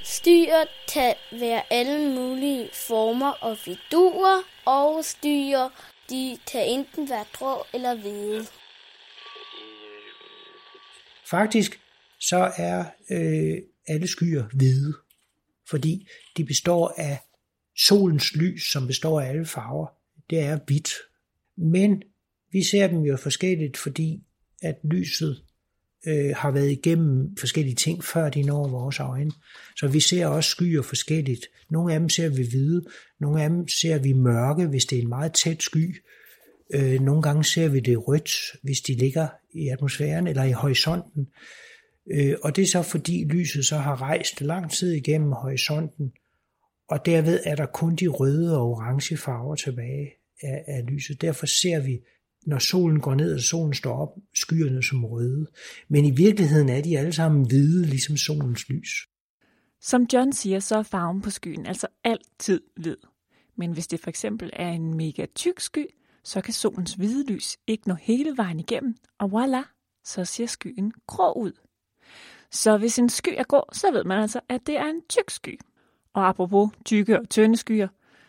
Styer 0.04 0.66
kan 0.94 1.14
være 1.32 1.74
alle 1.74 2.16
mulige 2.16 2.70
former 2.74 3.32
og 3.32 3.58
figurer, 3.58 4.44
og 4.66 5.06
styer 5.06 5.70
de 6.10 6.38
kan 6.52 6.68
enten 6.68 7.10
være 7.10 7.26
grå 7.34 7.66
eller 7.74 7.96
hvide. 7.96 8.46
Faktisk 11.30 11.80
så 12.20 12.52
er 12.58 12.86
øh, 13.12 13.58
alle 13.88 14.08
skyer 14.08 14.44
hvide, 14.54 14.94
fordi 15.70 16.08
de 16.38 16.46
består 16.46 16.94
af 16.98 17.20
solens 17.78 18.36
lys, 18.36 18.72
som 18.72 18.88
består 18.88 19.22
af 19.22 19.30
alle 19.30 19.46
farver. 19.46 19.88
Det 20.30 20.40
er 20.40 20.60
hvidt. 20.68 20.90
Men 21.58 22.04
vi 22.52 22.64
ser 22.64 22.88
dem 22.88 23.00
jo 23.00 23.18
forskelligt, 23.18 23.78
fordi 23.78 24.24
at 24.62 24.76
lyset 24.84 25.44
øh, 26.08 26.36
har 26.36 26.52
været 26.52 26.72
igennem 26.72 27.38
forskellige 27.40 27.76
ting, 27.76 28.04
før 28.04 28.30
de 28.30 28.44
når 28.44 28.68
vores 28.68 29.00
øjne. 29.00 29.32
Så 29.78 29.88
vi 29.88 30.00
ser 30.00 30.28
også 30.28 30.50
skyer 30.50 30.82
forskelligt. 30.82 31.46
Nogle 31.70 31.94
af 31.94 32.00
dem 32.00 32.10
ser 32.10 32.30
vi 32.30 32.48
hvide, 32.50 32.84
nogle 33.20 33.44
af 33.44 33.50
dem 33.50 33.68
ser 33.68 34.00
vi 34.00 34.14
mørke, 34.14 34.68
hvis 34.68 34.86
det 34.86 34.98
er 34.98 35.02
en 35.02 35.10
meget 35.10 35.34
tæt 35.34 35.64
sky. 35.64 36.04
Øh, 36.74 37.02
nogle 37.02 37.22
gange 37.22 37.44
ser 37.44 37.70
vi 37.70 37.80
det 37.80 38.08
rødt, 38.08 38.32
hvis 38.64 38.82
de 38.82 38.94
ligger 38.94 39.28
i 39.54 39.68
atmosfæren 39.68 40.28
eller 40.28 40.44
i 40.44 40.52
horisonten. 40.52 41.28
Øh, 42.12 42.36
og 42.44 42.56
det 42.56 42.62
er 42.62 42.68
så 42.68 42.82
fordi 42.82 43.26
lyset 43.30 43.66
så 43.66 43.78
har 43.78 44.02
rejst 44.02 44.42
lang 44.42 44.72
tid 44.72 44.92
igennem 44.92 45.32
horisonten, 45.32 46.12
og 46.90 47.06
derved 47.06 47.40
er 47.46 47.56
der 47.56 47.66
kun 47.66 47.96
de 47.96 48.08
røde 48.08 48.58
og 48.58 48.70
orange 48.70 49.18
farver 49.18 49.56
tilbage 49.56 50.12
af, 50.42 50.64
af 50.68 50.84
lyset. 50.88 51.22
Derfor 51.22 51.46
ser 51.46 51.80
vi, 51.80 52.00
når 52.46 52.60
solen 52.60 53.00
går 53.00 53.16
ned 53.16 53.34
og 53.34 53.40
solen 53.40 53.74
står 53.74 54.02
op, 54.02 54.10
skyerne 54.36 54.84
som 54.84 55.06
røde. 55.06 55.48
Men 55.88 56.06
i 56.06 56.12
virkeligheden 56.12 56.70
er 56.70 56.82
de 56.82 56.98
alle 56.98 57.14
sammen 57.14 57.48
hvide, 57.48 57.86
ligesom 57.86 58.18
solens 58.18 58.70
lys. 58.70 58.90
Som 59.82 60.08
John 60.14 60.34
siger, 60.34 60.60
så 60.60 60.78
er 60.78 60.84
farven 60.84 61.22
på 61.22 61.30
skyen 61.30 61.66
altså 61.66 61.88
altid 62.04 62.62
hvid. 62.76 62.98
Men 63.56 63.72
hvis 63.72 63.88
det 63.88 64.00
for 64.00 64.10
eksempel 64.10 64.50
er 64.54 64.70
en 64.70 64.94
mega 64.94 65.26
tyk 65.36 65.60
sky, 65.60 65.86
så 66.24 66.42
kan 66.42 66.54
solens 66.54 66.94
hvide 66.94 67.26
lys 67.26 67.58
ikke 67.68 67.88
nå 67.88 67.94
hele 67.94 68.38
vejen 68.38 68.60
igennem, 68.60 68.96
og 69.20 69.32
voila, 69.32 69.64
så 70.04 70.26
ser 70.26 70.46
skyen 70.46 70.94
grå 71.08 71.34
ud. 71.34 71.52
Så 72.52 72.78
hvis 72.78 73.00
en 73.00 73.10
sky 73.10 73.30
er 73.38 73.44
grå, 73.44 73.64
så 73.74 73.92
ved 73.92 74.04
man 74.04 74.22
altså, 74.22 74.40
at 74.50 74.68
det 74.68 74.78
er 74.78 74.86
en 74.86 75.02
tyk 75.10 75.30
sky. 75.30 75.60
Og 76.14 76.28
apropos 76.28 76.70
tykke 76.86 77.20
og 77.20 77.30
tynde 77.30 77.58
skyer, 77.58 77.88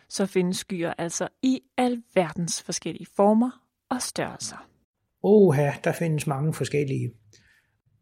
så 0.08 0.26
findes 0.26 0.56
skyer 0.56 0.92
altså 0.98 1.28
i 1.42 1.60
alverdens 1.76 2.62
forskellige 2.62 3.06
former 3.16 3.69
og 3.90 4.02
størrelser. 4.02 4.66
Oha, 5.22 5.70
der 5.84 5.92
findes 5.92 6.26
mange 6.26 6.54
forskellige. 6.54 7.12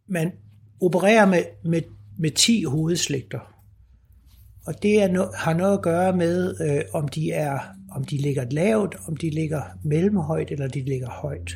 Man 0.08 0.32
opererer 0.80 1.26
med, 1.26 1.42
med, 1.64 1.82
med 2.18 2.30
10 2.30 2.64
hovedslægter. 2.64 3.40
Og 4.66 4.82
det 4.82 5.02
er 5.02 5.08
no, 5.08 5.26
har 5.34 5.54
noget 5.54 5.76
at 5.76 5.82
gøre 5.82 6.16
med, 6.16 6.60
øh, 6.60 6.84
om 6.94 7.08
de 7.08 7.32
er 7.32 7.58
om 7.90 8.04
de 8.04 8.16
ligger 8.16 8.44
lavt, 8.50 8.96
om 9.08 9.16
de 9.16 9.30
ligger 9.30 9.62
mellemhøjt 9.84 10.50
eller 10.50 10.68
de 10.68 10.84
ligger 10.84 11.10
højt. 11.10 11.50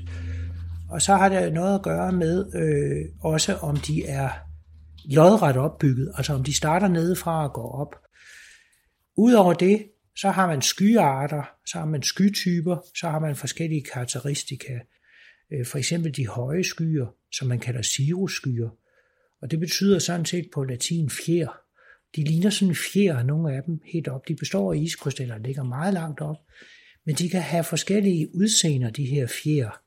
Og 0.90 1.02
så 1.02 1.14
har 1.14 1.28
det 1.28 1.52
noget 1.52 1.74
at 1.74 1.82
gøre 1.82 2.12
med 2.12 2.54
øh, 2.54 3.08
også, 3.20 3.56
om 3.56 3.76
de 3.76 4.06
er 4.06 4.30
lodret 5.04 5.56
opbygget, 5.56 6.12
altså 6.16 6.34
om 6.34 6.44
de 6.44 6.54
starter 6.54 6.88
nedefra 6.88 7.44
og 7.44 7.52
går 7.52 7.72
op. 7.80 7.96
Udover 9.16 9.52
det, 9.52 9.86
så 10.16 10.30
har 10.30 10.46
man 10.46 10.62
skyarter, 10.62 11.42
så 11.66 11.78
har 11.78 11.86
man 11.86 12.02
skytyper, 12.02 12.76
så 12.94 13.08
har 13.08 13.18
man 13.18 13.36
forskellige 13.36 13.82
karakteristika. 13.82 14.78
Øh, 15.52 15.66
for 15.66 15.78
eksempel 15.78 16.16
de 16.16 16.26
høje 16.26 16.64
skyer, 16.64 17.06
som 17.32 17.48
man 17.48 17.60
kalder 17.60 17.82
cirrusskyer. 17.82 18.68
Og 19.42 19.50
det 19.50 19.60
betyder 19.60 19.98
sådan 19.98 20.26
set 20.26 20.48
på 20.54 20.64
latin 20.64 21.10
fjer. 21.10 21.58
De 22.16 22.24
ligner 22.24 22.50
sådan 22.50 22.68
en 22.68 22.76
fjer, 22.76 23.22
nogle 23.22 23.56
af 23.56 23.62
dem 23.62 23.80
helt 23.92 24.08
op. 24.08 24.28
De 24.28 24.34
består 24.34 24.72
af 24.72 24.76
iskrystaller, 24.76 25.38
der 25.38 25.46
ligger 25.46 25.62
meget 25.62 25.94
langt 25.94 26.20
op. 26.20 26.36
Men 27.06 27.14
de 27.14 27.28
kan 27.28 27.42
have 27.42 27.64
forskellige 27.64 28.34
udseender, 28.34 28.90
de 28.90 29.06
her 29.06 29.26
fjer. 29.26 29.80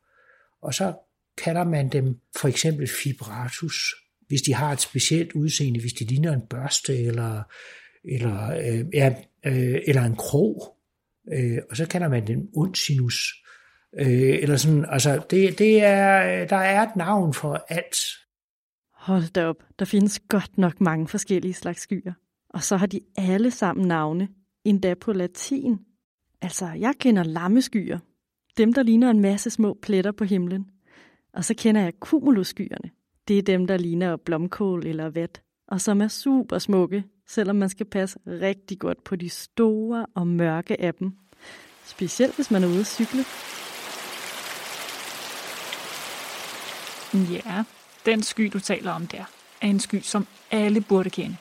Og 0.61 0.73
så 0.73 0.93
kalder 1.37 1.63
man 1.63 1.89
dem 1.89 2.19
for 2.39 2.47
eksempel 2.47 2.87
fibratus, 2.87 3.95
hvis 4.27 4.41
de 4.41 4.53
har 4.53 4.71
et 4.71 4.81
specielt 4.81 5.33
udseende, 5.33 5.79
hvis 5.79 5.93
de 5.93 6.05
ligner 6.05 6.33
en 6.33 6.47
børste 6.49 6.97
eller, 6.97 7.43
eller, 8.03 8.51
øh, 8.51 8.85
ja, 8.93 9.15
øh, 9.45 9.81
eller 9.87 10.01
en 10.01 10.15
krog. 10.15 10.77
Øh, 11.33 11.57
og 11.69 11.77
så 11.77 11.87
kalder 11.87 12.07
man 12.07 12.27
den 12.27 12.49
undsinus. 12.55 13.33
Øh, 13.99 14.39
eller 14.41 14.57
sådan, 14.57 14.85
altså 14.89 15.23
det, 15.29 15.59
det 15.59 15.83
er, 15.83 16.45
der 16.45 16.55
er 16.55 16.81
et 16.81 16.95
navn 16.95 17.33
for 17.33 17.65
alt. 17.69 17.95
Hold 18.93 19.33
da 19.33 19.47
op, 19.47 19.63
der 19.79 19.85
findes 19.85 20.19
godt 20.19 20.57
nok 20.57 20.81
mange 20.81 21.07
forskellige 21.07 21.53
slags 21.53 21.81
skyer. 21.81 22.13
Og 22.49 22.63
så 22.63 22.77
har 22.77 22.85
de 22.85 22.99
alle 23.17 23.51
sammen 23.51 23.87
navne, 23.87 24.27
endda 24.63 24.93
på 24.93 25.13
latin. 25.13 25.77
Altså, 26.41 26.67
jeg 26.67 26.93
kender 26.99 27.23
lammeskyer. 27.23 27.99
Dem, 28.57 28.73
der 28.73 28.83
ligner 28.83 29.09
en 29.09 29.21
masse 29.21 29.49
små 29.49 29.77
pletter 29.81 30.11
på 30.11 30.23
himlen. 30.23 30.65
Og 31.33 31.45
så 31.45 31.53
kender 31.57 31.81
jeg 31.81 31.93
cumuluskyerne. 31.99 32.89
Det 33.27 33.37
er 33.37 33.41
dem, 33.41 33.67
der 33.67 33.77
ligner 33.77 34.15
blomkål 34.15 34.87
eller 34.87 35.09
vat, 35.09 35.41
og 35.67 35.81
som 35.81 36.01
er 36.01 36.07
super 36.07 36.57
smukke, 36.57 37.03
selvom 37.27 37.55
man 37.55 37.69
skal 37.69 37.85
passe 37.85 38.19
rigtig 38.27 38.79
godt 38.79 39.03
på 39.03 39.15
de 39.15 39.29
store 39.29 40.05
og 40.15 40.27
mørke 40.27 40.81
af 40.81 40.93
dem. 40.93 41.13
Specielt 41.85 42.35
hvis 42.35 42.51
man 42.51 42.63
er 42.63 42.67
ude 42.67 42.79
at 42.79 42.87
cykle. 42.87 43.25
Ja, 47.13 47.63
den 48.05 48.23
sky, 48.23 48.49
du 48.53 48.59
taler 48.59 48.91
om 48.91 49.07
der, 49.07 49.23
er 49.61 49.67
en 49.67 49.79
sky, 49.79 50.01
som 50.01 50.27
alle 50.51 50.81
burde 50.81 51.09
kende. 51.09 51.37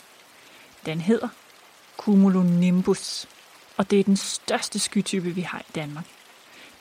Den 0.87 1.00
hedder 1.00 1.29
cumulonimbus, 1.97 3.29
og 3.76 3.91
det 3.91 4.00
er 4.00 4.05
den 4.05 4.17
største 4.17 4.79
skytype, 4.79 5.31
vi 5.31 5.41
har 5.41 5.59
i 5.59 5.73
Danmark. 5.75 6.05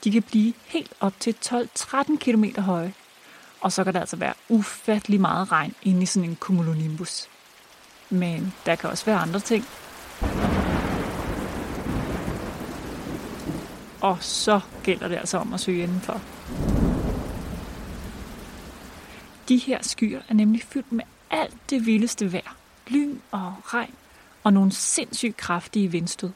De 0.04 0.12
kan 0.12 0.24
blive 0.24 0.54
helt 0.66 0.94
op 1.00 1.14
til 1.20 1.36
12-13 1.46 2.18
km 2.18 2.44
høje, 2.58 2.94
og 3.62 3.72
så 3.72 3.84
kan 3.84 3.94
der 3.94 4.00
altså 4.00 4.16
være 4.16 4.34
ufattelig 4.50 5.22
meget 5.22 5.52
regn 5.52 5.74
inde 5.84 6.04
i 6.04 6.06
sådan 6.06 6.30
en 6.30 6.36
cumulonimbus. 6.36 7.30
Men 8.14 8.54
der 8.66 8.76
kan 8.76 8.90
også 8.90 9.06
være 9.06 9.18
andre 9.18 9.40
ting. 9.40 9.66
Og 14.02 14.18
så 14.24 14.60
gælder 14.84 15.08
det 15.08 15.16
altså 15.16 15.38
om 15.38 15.54
at 15.54 15.60
søge 15.60 15.84
indenfor. 15.84 16.22
De 19.50 19.58
her 19.58 19.78
skyer 19.82 20.22
er 20.30 20.34
nemlig 20.34 20.64
fyldt 20.64 20.92
med 20.92 21.04
alt 21.32 21.58
det 21.70 21.86
vildeste 21.86 22.34
vejr. 22.34 22.56
Lyn 22.88 23.18
og 23.32 23.54
regn 23.66 23.94
og 24.44 24.54
nogle 24.54 24.72
sindssygt 24.72 25.38
kraftige 25.38 25.92
vindstød. 25.92 26.32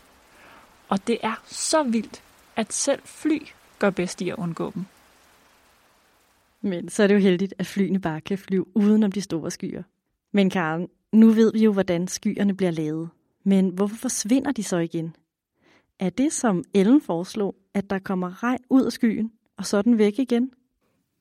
Og 0.89 1.07
det 1.07 1.17
er 1.23 1.41
så 1.45 1.83
vildt, 1.83 2.21
at 2.55 2.73
selv 2.73 3.01
fly 3.05 3.47
gør 3.79 3.89
bedst 3.89 4.21
i 4.21 4.29
at 4.29 4.35
undgå 4.35 4.71
dem. 4.75 4.85
Men 6.61 6.89
så 6.89 7.03
er 7.03 7.07
det 7.07 7.15
jo 7.15 7.19
heldigt, 7.19 7.53
at 7.57 7.67
flyene 7.67 7.99
bare 7.99 8.21
kan 8.21 8.37
flyve 8.37 8.77
uden 8.77 9.03
om 9.03 9.11
de 9.11 9.21
store 9.21 9.51
skyer. 9.51 9.83
Men 10.31 10.49
Karen, 10.49 10.89
nu 11.13 11.29
ved 11.29 11.51
vi 11.53 11.63
jo, 11.63 11.73
hvordan 11.73 12.07
skyerne 12.07 12.55
bliver 12.55 12.71
lavet. 12.71 13.09
Men 13.43 13.69
hvorfor 13.69 13.95
forsvinder 13.95 14.51
de 14.51 14.63
så 14.63 14.77
igen? 14.77 15.15
Er 15.99 16.09
det, 16.09 16.33
som 16.33 16.63
Ellen 16.73 17.01
foreslog, 17.01 17.55
at 17.73 17.89
der 17.89 17.99
kommer 17.99 18.43
regn 18.43 18.59
ud 18.69 18.85
af 18.85 18.91
skyen, 18.91 19.31
og 19.57 19.65
så 19.65 19.77
er 19.77 19.81
den 19.81 19.97
væk 19.97 20.19
igen? 20.19 20.51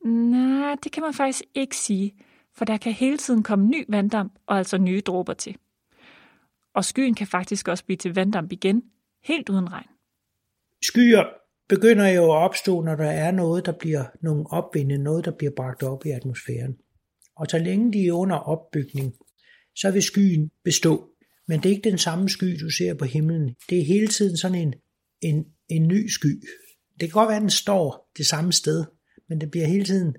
Nej, 0.04 0.76
det 0.84 0.92
kan 0.92 1.02
man 1.02 1.14
faktisk 1.14 1.44
ikke 1.54 1.76
sige, 1.76 2.14
for 2.54 2.64
der 2.64 2.76
kan 2.76 2.92
hele 2.92 3.16
tiden 3.16 3.42
komme 3.42 3.66
ny 3.66 3.84
vanddamp 3.88 4.32
og 4.46 4.58
altså 4.58 4.78
nye 4.78 5.00
dråber 5.00 5.34
til. 5.34 5.56
Og 6.74 6.84
skyen 6.84 7.14
kan 7.14 7.26
faktisk 7.26 7.68
også 7.68 7.84
blive 7.84 7.96
til 7.96 8.14
vanddamp 8.14 8.52
igen, 8.52 8.82
helt 9.24 9.48
uden 9.48 9.72
regn. 9.72 9.88
Skyer 10.82 11.24
begynder 11.68 12.08
jo 12.08 12.24
at 12.24 12.36
opstå, 12.36 12.82
når 12.82 12.94
der 12.96 13.10
er 13.10 13.30
noget, 13.30 13.66
der 13.66 13.72
bliver 13.72 14.04
nogle 14.22 14.44
opvinde, 14.50 14.98
noget, 14.98 15.24
der 15.24 15.30
bliver 15.30 15.52
bragt 15.56 15.82
op 15.82 16.06
i 16.06 16.10
atmosfæren. 16.10 16.76
Og 17.36 17.46
så 17.46 17.58
længe 17.58 17.92
de 17.92 18.06
er 18.06 18.12
under 18.12 18.36
opbygning, 18.36 19.14
så 19.76 19.90
vil 19.90 20.02
skyen 20.02 20.50
bestå. 20.64 21.10
Men 21.48 21.62
det 21.62 21.66
er 21.66 21.74
ikke 21.76 21.90
den 21.90 21.98
samme 21.98 22.28
sky, 22.28 22.56
du 22.60 22.70
ser 22.70 22.94
på 22.94 23.04
himlen. 23.04 23.56
Det 23.70 23.80
er 23.80 23.84
hele 23.84 24.08
tiden 24.08 24.36
sådan 24.36 24.58
en, 24.58 24.74
en, 25.20 25.46
en 25.68 25.88
ny 25.88 26.08
sky. 26.08 26.42
Det 27.00 27.08
kan 27.08 27.10
godt 27.10 27.28
være, 27.28 27.36
at 27.36 27.42
den 27.42 27.50
står 27.50 28.12
det 28.16 28.26
samme 28.26 28.52
sted, 28.52 28.84
men 29.28 29.40
det 29.40 29.50
bliver 29.50 29.66
hele 29.66 29.84
tiden 29.84 30.16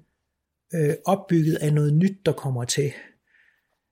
øh, 0.73 0.95
opbygget 1.05 1.55
af 1.55 1.73
noget 1.73 1.93
nyt, 1.93 2.25
der 2.25 2.31
kommer 2.31 2.65
til. 2.65 2.91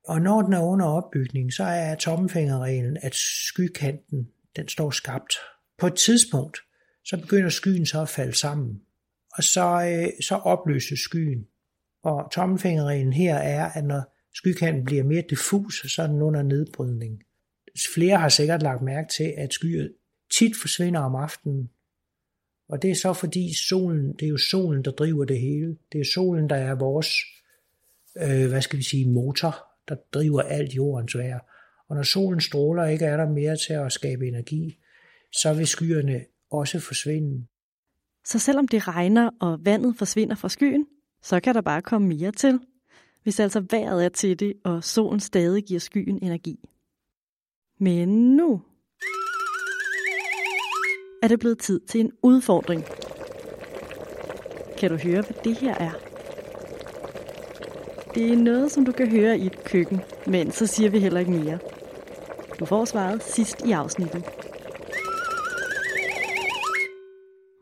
Og 0.07 0.21
når 0.21 0.41
den 0.41 0.53
er 0.53 0.61
under 0.61 0.85
opbygning, 0.85 1.53
så 1.53 1.63
er 1.63 1.95
tommelfingerreglen, 1.95 2.97
at 3.01 3.15
skykanten 3.15 4.29
den 4.55 4.67
står 4.67 4.91
skabt. 4.91 5.33
På 5.77 5.87
et 5.87 5.95
tidspunkt, 5.95 6.57
så 7.05 7.17
begynder 7.17 7.49
skyen 7.49 7.85
så 7.85 8.01
at 8.01 8.09
falde 8.09 8.37
sammen, 8.37 8.81
og 9.33 9.43
så, 9.43 9.87
øh, 9.91 10.23
så 10.23 10.35
opløses 10.35 10.99
skyen. 10.99 11.47
Og 12.03 12.31
tommelfingerreglen 12.31 13.13
her 13.13 13.35
er, 13.35 13.69
at 13.69 13.85
når 13.85 14.14
skykanten 14.35 14.85
bliver 14.85 15.03
mere 15.03 15.23
diffus, 15.29 15.93
sådan 15.95 16.21
under 16.21 16.41
nedbrydning. 16.41 17.23
Flere 17.93 18.17
har 18.17 18.29
sikkert 18.29 18.63
lagt 18.63 18.81
mærke 18.81 19.07
til, 19.17 19.33
at 19.37 19.53
skyer 19.53 19.87
tit 20.37 20.51
forsvinder 20.61 20.99
om 20.99 21.15
aftenen, 21.15 21.69
og 22.67 22.81
det 22.81 22.91
er 22.91 22.95
så 22.95 23.13
fordi 23.13 23.53
solen, 23.69 24.13
det 24.13 24.25
er 24.25 24.29
jo 24.29 24.37
solen, 24.37 24.83
der 24.83 24.91
driver 24.91 25.25
det 25.25 25.39
hele. 25.39 25.77
Det 25.91 26.01
er 26.01 26.05
solen, 26.13 26.49
der 26.49 26.55
er 26.55 26.75
vores, 26.75 27.07
øh, 28.17 28.49
hvad 28.49 28.61
skal 28.61 28.79
vi 28.79 28.83
sige, 28.83 29.09
motor, 29.09 29.67
der 29.87 29.95
driver 30.13 30.41
alt 30.41 30.75
jordens 30.75 31.17
vejr. 31.17 31.39
Og 31.87 31.95
når 31.95 32.03
solen 32.03 32.41
stråler 32.41 32.85
ikke 32.85 33.05
er 33.05 33.17
der 33.17 33.29
mere 33.29 33.57
til 33.67 33.73
at 33.73 33.91
skabe 33.91 34.27
energi, 34.27 34.77
så 35.31 35.53
vil 35.53 35.67
skyerne 35.67 36.25
også 36.51 36.79
forsvinde. 36.79 37.45
Så 38.25 38.39
selvom 38.39 38.67
det 38.67 38.87
regner, 38.87 39.29
og 39.39 39.59
vandet 39.65 39.95
forsvinder 39.97 40.35
fra 40.35 40.49
skyen, 40.49 40.85
så 41.23 41.39
kan 41.39 41.55
der 41.55 41.61
bare 41.61 41.81
komme 41.81 42.07
mere 42.07 42.31
til, 42.31 42.59
hvis 43.25 43.39
altså 43.39 43.65
vejret 43.71 44.05
er 44.05 44.09
til 44.09 44.39
det, 44.39 44.53
og 44.63 44.83
solen 44.83 45.19
stadig 45.19 45.63
giver 45.63 45.79
skyen 45.79 46.19
energi. 46.21 46.59
Men 47.79 48.35
nu 48.35 48.61
er 51.23 51.27
det 51.27 51.39
blevet 51.39 51.59
tid 51.59 51.79
til 51.79 52.01
en 52.01 52.11
udfordring. 52.23 52.83
Kan 54.77 54.89
du 54.89 54.97
høre, 54.97 55.21
hvad 55.21 55.43
det 55.43 55.57
her 55.57 55.75
er? 55.75 55.91
Det 58.15 58.31
er 58.33 58.37
noget, 58.37 58.71
som 58.71 58.85
du 58.85 58.91
kan 58.91 59.11
høre 59.11 59.39
i 59.39 59.45
et 59.45 59.63
køkken, 59.63 60.01
men 60.27 60.51
så 60.51 60.67
siger 60.67 60.89
vi 60.89 60.99
heller 60.99 61.19
ikke 61.19 61.31
mere. 61.31 61.59
Du 62.59 62.65
får 62.65 62.85
svaret 62.85 63.23
sidst 63.23 63.65
i 63.65 63.71
afsnittet. 63.71 64.23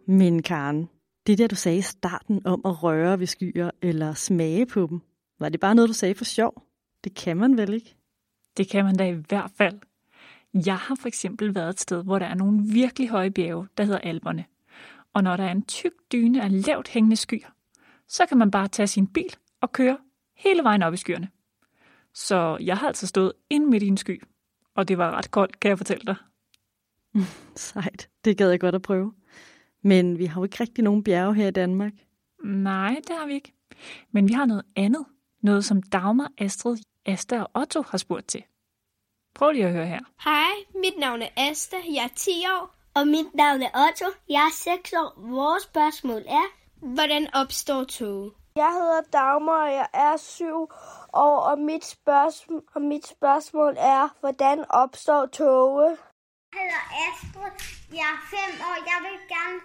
Men 0.08 0.42
Karen, 0.42 0.90
det 1.28 1.38
der 1.38 1.48
du 1.48 1.56
sagde 1.56 1.78
i 1.78 1.82
starten 1.82 2.42
om 2.46 2.62
at 2.66 2.84
røre 2.84 3.20
ved 3.20 3.28
skyer 3.28 3.72
eller 3.82 4.14
smage 4.14 4.66
på 4.66 4.88
dem, 4.90 5.02
var 5.44 5.50
det 5.50 5.60
bare 5.60 5.76
noget, 5.76 5.90
du 5.90 5.94
sagde 5.94 6.16
for 6.16 6.26
sjov? 6.26 6.64
Det 7.04 7.16
kan 7.16 7.38
man 7.38 7.58
vel 7.58 7.74
ikke? 7.74 7.96
Det 8.58 8.70
kan 8.70 8.86
man 8.86 8.96
da 8.96 9.10
i 9.10 9.12
hvert 9.12 9.52
fald. 9.58 9.80
Jeg 10.54 10.78
har 10.78 10.96
for 10.96 11.08
eksempel 11.08 11.56
været 11.56 11.70
et 11.70 11.80
sted, 11.80 12.04
hvor 12.04 12.20
der 12.20 12.26
er 12.26 12.36
nogle 12.36 12.62
virkelig 12.74 13.10
høje 13.10 13.32
bjerge, 13.32 13.68
der 13.78 13.84
hedder 13.84 14.00
Alperne. 14.00 14.46
Og 15.14 15.24
når 15.24 15.38
der 15.38 15.44
er 15.44 15.52
en 15.52 15.66
tyk 15.66 15.92
dyne 16.12 16.44
af 16.44 16.66
lavt 16.68 16.88
hængende 16.88 17.16
skyer, 17.16 17.48
så 18.08 18.26
kan 18.26 18.38
man 18.38 18.52
bare 18.52 18.68
tage 18.68 18.88
sin 18.88 19.08
bil 19.08 19.36
og 19.62 19.72
køre 19.72 19.98
hele 20.36 20.64
vejen 20.64 20.84
op 20.84 20.94
i 20.94 20.98
skyerne. 20.98 21.30
Så 22.14 22.58
jeg 22.62 22.78
har 22.78 22.88
altså 22.88 23.08
stået 23.08 23.34
ind 23.50 23.66
midt 23.66 23.84
i 23.84 23.88
en 23.88 23.98
sky, 23.98 24.24
og 24.76 24.88
det 24.88 24.98
var 24.98 25.12
ret 25.12 25.32
koldt, 25.32 25.60
kan 25.60 25.70
jeg 25.70 25.78
fortælle 25.78 26.06
dig. 26.06 26.16
Sejt, 27.56 28.10
det 28.26 28.38
gad 28.38 28.50
jeg 28.50 28.60
godt 28.60 28.76
at 28.76 28.82
prøve. 28.82 29.14
Men 29.82 30.18
vi 30.18 30.26
har 30.26 30.42
jo 30.42 30.44
ikke 30.44 30.58
rigtig 30.60 30.84
nogen 30.84 31.04
bjerge 31.04 31.36
her 31.36 31.48
i 31.48 31.52
Danmark. 31.52 31.94
Nej, 32.44 33.02
det 33.08 33.16
har 33.20 33.28
vi 33.28 33.34
ikke. 33.34 33.54
Men 34.12 34.28
vi 34.28 34.34
har 34.34 34.46
noget 34.46 34.64
andet. 34.76 35.06
Noget, 35.44 35.66
som 35.66 35.82
Dagmar, 35.82 36.32
Astrid, 36.38 36.78
Asta 37.06 37.42
og 37.42 37.50
Otto 37.62 37.82
har 37.82 37.98
spurgt 37.98 38.28
til. 38.28 38.44
Prøv 39.36 39.52
lige 39.52 39.66
at 39.66 39.72
høre 39.72 39.88
her. 39.88 40.00
Hej, 40.24 40.54
mit 40.76 40.98
navn 41.00 41.22
er 41.22 41.30
Asta, 41.38 41.78
jeg 41.96 42.04
er 42.04 42.16
10 42.16 42.32
år. 42.32 42.76
Og 42.96 43.08
mit 43.08 43.36
navn 43.36 43.62
er 43.62 43.88
Otto. 43.88 44.06
Jeg 44.30 44.46
er 44.46 44.54
6 44.54 44.94
år. 44.94 45.14
Vores 45.18 45.64
spørgsmål 45.64 46.22
er, 46.28 46.46
Hvordan 46.84 47.36
opstår 47.36 47.84
tog? 47.84 48.34
Jeg 48.56 48.72
hedder 48.72 49.02
Dagmar, 49.14 49.64
og 49.64 49.72
jeg 49.72 49.88
er 49.94 50.18
7 50.18 50.46
år, 51.14 51.40
og 51.40 51.60
mit, 51.60 51.86
spørgsmål, 51.86 52.64
og 52.76 52.82
mit 52.82 53.08
spørgsmål 53.08 53.76
er, 53.78 54.10
hvordan 54.20 54.66
opstår 54.70 55.26
toge? 55.26 55.98
Jeg 56.54 56.62
hedder 56.62 56.84
Astrid. 57.06 57.54
Jeg 58.00 58.08
er 58.16 58.20
5 58.52 58.62
år. 58.70 58.78
Jeg 58.92 59.00
vil 59.06 59.20
gerne 59.36 59.60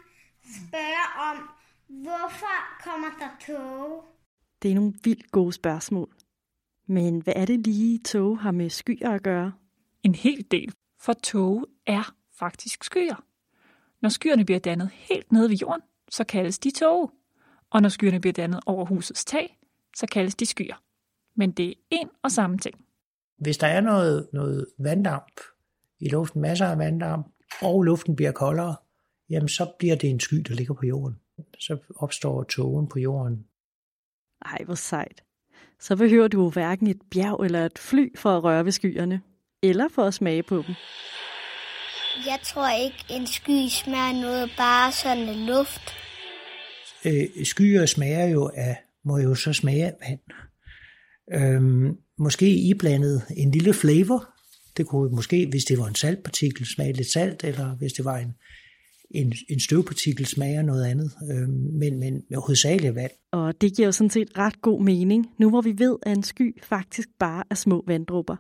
spørge 0.58 1.04
om, 1.28 1.36
hvorfor 1.88 2.56
kommer 2.84 3.10
der 3.20 3.30
tog? 3.46 4.04
Det 4.62 4.70
er 4.70 4.74
nogle 4.74 4.94
vildt 5.04 5.30
gode 5.30 5.52
spørgsmål. 5.52 6.14
Men 6.86 7.22
hvad 7.22 7.34
er 7.36 7.44
det 7.44 7.66
lige, 7.66 7.98
tog 7.98 8.38
har 8.38 8.50
med 8.50 8.70
skyer 8.70 9.10
at 9.10 9.22
gøre? 9.22 9.52
En 10.02 10.14
hel 10.14 10.46
del, 10.50 10.72
for 11.00 11.12
tåge 11.12 11.64
er 11.86 12.14
faktisk 12.38 12.84
skyer. 12.84 13.24
Når 14.00 14.08
skyerne 14.08 14.44
bliver 14.44 14.58
dannet 14.58 14.90
helt 14.92 15.32
nede 15.32 15.48
ved 15.48 15.56
jorden, 15.56 15.82
så 16.10 16.24
kaldes 16.24 16.58
de 16.58 16.70
tåge. 16.70 17.08
Og 17.70 17.82
når 17.82 17.88
skyerne 17.88 18.20
bliver 18.20 18.32
dannet 18.32 18.60
over 18.66 18.84
husets 18.84 19.24
tag, 19.24 19.58
så 19.96 20.06
kaldes 20.06 20.34
de 20.34 20.46
skyer. 20.46 20.82
Men 21.34 21.50
det 21.50 21.68
er 21.68 21.74
en 21.90 22.08
og 22.22 22.30
samme 22.30 22.58
ting. 22.58 22.84
Hvis 23.38 23.58
der 23.58 23.66
er 23.66 23.80
noget, 23.80 24.28
noget 24.32 24.66
vanddamp 24.78 25.40
i 26.00 26.08
luften, 26.08 26.40
masser 26.40 26.66
af 26.66 26.78
vanddamp, 26.78 27.26
og 27.62 27.82
luften 27.82 28.16
bliver 28.16 28.32
koldere, 28.32 28.76
jamen 29.30 29.48
så 29.48 29.72
bliver 29.78 29.96
det 29.96 30.10
en 30.10 30.20
sky, 30.20 30.36
der 30.36 30.54
ligger 30.54 30.74
på 30.74 30.86
jorden. 30.86 31.16
Så 31.58 31.78
opstår 31.96 32.42
tågen 32.42 32.88
på 32.88 32.98
jorden. 32.98 33.44
Ej, 34.44 34.58
hvor 34.64 34.74
sejt. 34.74 35.22
Så 35.80 35.96
behøver 35.96 36.28
du 36.28 36.50
hverken 36.50 36.86
et 36.86 37.00
bjerg 37.10 37.44
eller 37.44 37.66
et 37.66 37.78
fly 37.78 38.16
for 38.16 38.36
at 38.36 38.44
røre 38.44 38.64
ved 38.64 38.72
skyerne, 38.72 39.20
eller 39.62 39.88
for 39.94 40.04
at 40.04 40.14
smage 40.14 40.42
på 40.42 40.56
dem. 40.66 40.74
Jeg 42.26 42.38
tror 42.42 42.68
ikke, 42.68 43.04
en 43.10 43.26
sky 43.26 43.68
smager 43.68 44.20
noget, 44.20 44.50
bare 44.56 44.92
sådan 44.92 45.26
lidt 45.26 45.38
luft. 45.38 45.94
Øh, 47.04 47.44
skyer 47.44 47.86
smager 47.86 48.26
jo 48.26 48.50
af, 48.54 48.76
må 49.04 49.18
jo 49.18 49.34
så 49.34 49.52
smage 49.52 49.86
af 49.86 49.94
vand. 50.08 50.20
Øhm, 51.32 51.96
måske 52.18 52.50
iblandet 52.50 53.22
en 53.36 53.50
lille 53.50 53.74
flavor. 53.74 54.28
Det 54.76 54.86
kunne 54.86 55.10
måske, 55.10 55.46
hvis 55.50 55.64
det 55.64 55.78
var 55.78 55.86
en 55.86 55.94
saltpartikel, 55.94 56.66
smage 56.66 56.92
lidt 56.92 57.12
salt, 57.12 57.44
eller 57.44 57.76
hvis 57.76 57.92
det 57.92 58.04
var 58.04 58.16
en, 58.16 58.34
en, 59.10 59.32
en 59.48 59.60
støvpartikel, 59.60 60.26
smager 60.26 60.62
noget 60.62 60.84
andet. 60.84 61.12
Øhm, 61.30 61.50
men, 61.50 61.98
men 62.00 62.22
hovedsageligt 62.34 62.94
vand. 62.94 63.10
Og 63.32 63.60
det 63.60 63.76
giver 63.76 63.88
jo 63.88 63.92
sådan 63.92 64.10
set 64.10 64.38
ret 64.38 64.62
god 64.62 64.82
mening, 64.82 65.26
nu 65.38 65.50
hvor 65.50 65.60
vi 65.60 65.78
ved, 65.78 65.96
at 66.02 66.16
en 66.16 66.22
sky 66.22 66.62
faktisk 66.62 67.08
bare 67.18 67.44
er 67.50 67.54
små 67.54 67.84
vanddrupper. 67.86 68.36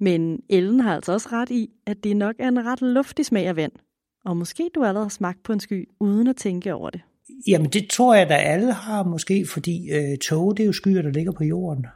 Men 0.00 0.40
Ellen 0.48 0.80
har 0.80 0.94
altså 0.94 1.12
også 1.12 1.28
ret 1.32 1.50
i, 1.50 1.70
at 1.86 2.04
det 2.04 2.16
nok 2.16 2.34
er 2.38 2.48
en 2.48 2.64
ret 2.66 2.82
luftig 2.82 3.26
smag 3.26 3.46
af 3.46 3.56
vand. 3.56 3.72
Og 4.24 4.36
måske 4.36 4.70
du 4.74 4.84
allerede 4.84 5.04
har 5.04 5.10
smagt 5.10 5.42
på 5.42 5.52
en 5.52 5.60
sky, 5.60 5.88
uden 6.00 6.26
at 6.26 6.36
tænke 6.36 6.74
over 6.74 6.90
det. 6.90 7.00
Jamen 7.46 7.70
det 7.70 7.90
tror 7.90 8.14
jeg, 8.14 8.30
at 8.30 8.52
alle 8.52 8.72
har 8.72 9.04
måske, 9.04 9.46
fordi 9.46 9.90
øh, 9.90 10.18
tog, 10.18 10.56
det 10.56 10.62
er 10.62 10.66
jo 10.66 10.72
skyer, 10.72 11.02
der 11.02 11.10
ligger 11.10 11.32
på 11.32 11.44
jorden. 11.44 11.86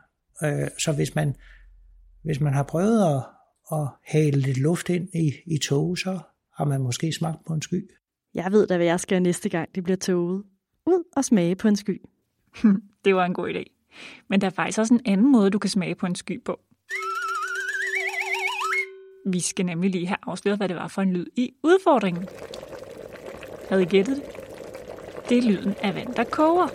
Øh, 0.42 0.68
så 0.78 0.92
hvis 0.92 1.14
man, 1.14 1.34
hvis 2.24 2.40
man 2.40 2.52
har 2.52 2.62
prøvet 2.62 3.14
at, 3.14 3.22
at 3.72 3.88
hale 4.06 4.40
lidt 4.40 4.58
luft 4.58 4.88
ind 4.88 5.08
i, 5.14 5.32
i 5.46 5.58
tog, 5.58 5.98
så 5.98 6.18
har 6.56 6.64
man 6.64 6.80
måske 6.80 7.12
smagt 7.12 7.44
på 7.46 7.52
en 7.52 7.62
sky. 7.62 7.90
Jeg 8.34 8.52
ved 8.52 8.66
da, 8.66 8.76
hvad 8.76 8.86
jeg 8.86 9.00
skal 9.00 9.22
næste 9.22 9.48
gang, 9.48 9.74
det 9.74 9.84
bliver 9.84 9.96
toget. 9.96 10.42
Ud 10.86 11.04
og 11.16 11.24
smage 11.24 11.56
på 11.56 11.68
en 11.68 11.76
sky. 11.76 12.02
det 13.04 13.14
var 13.14 13.24
en 13.24 13.34
god 13.34 13.48
idé. 13.48 13.64
Men 14.28 14.40
der 14.40 14.46
er 14.46 14.50
faktisk 14.50 14.78
også 14.78 14.94
en 14.94 15.00
anden 15.04 15.32
måde, 15.32 15.50
du 15.50 15.58
kan 15.58 15.70
smage 15.70 15.94
på 15.94 16.06
en 16.06 16.14
sky 16.14 16.42
på. 16.44 16.60
Vi 19.26 19.40
skal 19.40 19.66
nemlig 19.66 19.90
lige 19.90 20.06
have 20.06 20.18
afsløret, 20.22 20.58
hvad 20.58 20.68
det 20.68 20.76
var 20.76 20.88
for 20.88 21.02
en 21.02 21.12
lyd 21.12 21.26
i 21.36 21.54
udfordringen. 21.62 22.28
Havde 23.68 23.82
I 23.82 23.86
gættet 23.86 24.16
det? 24.16 24.24
Det 25.28 25.38
er 25.38 25.42
lyden 25.42 25.74
af 25.82 25.94
vand, 25.94 26.14
der 26.14 26.24
koger. 26.24 26.68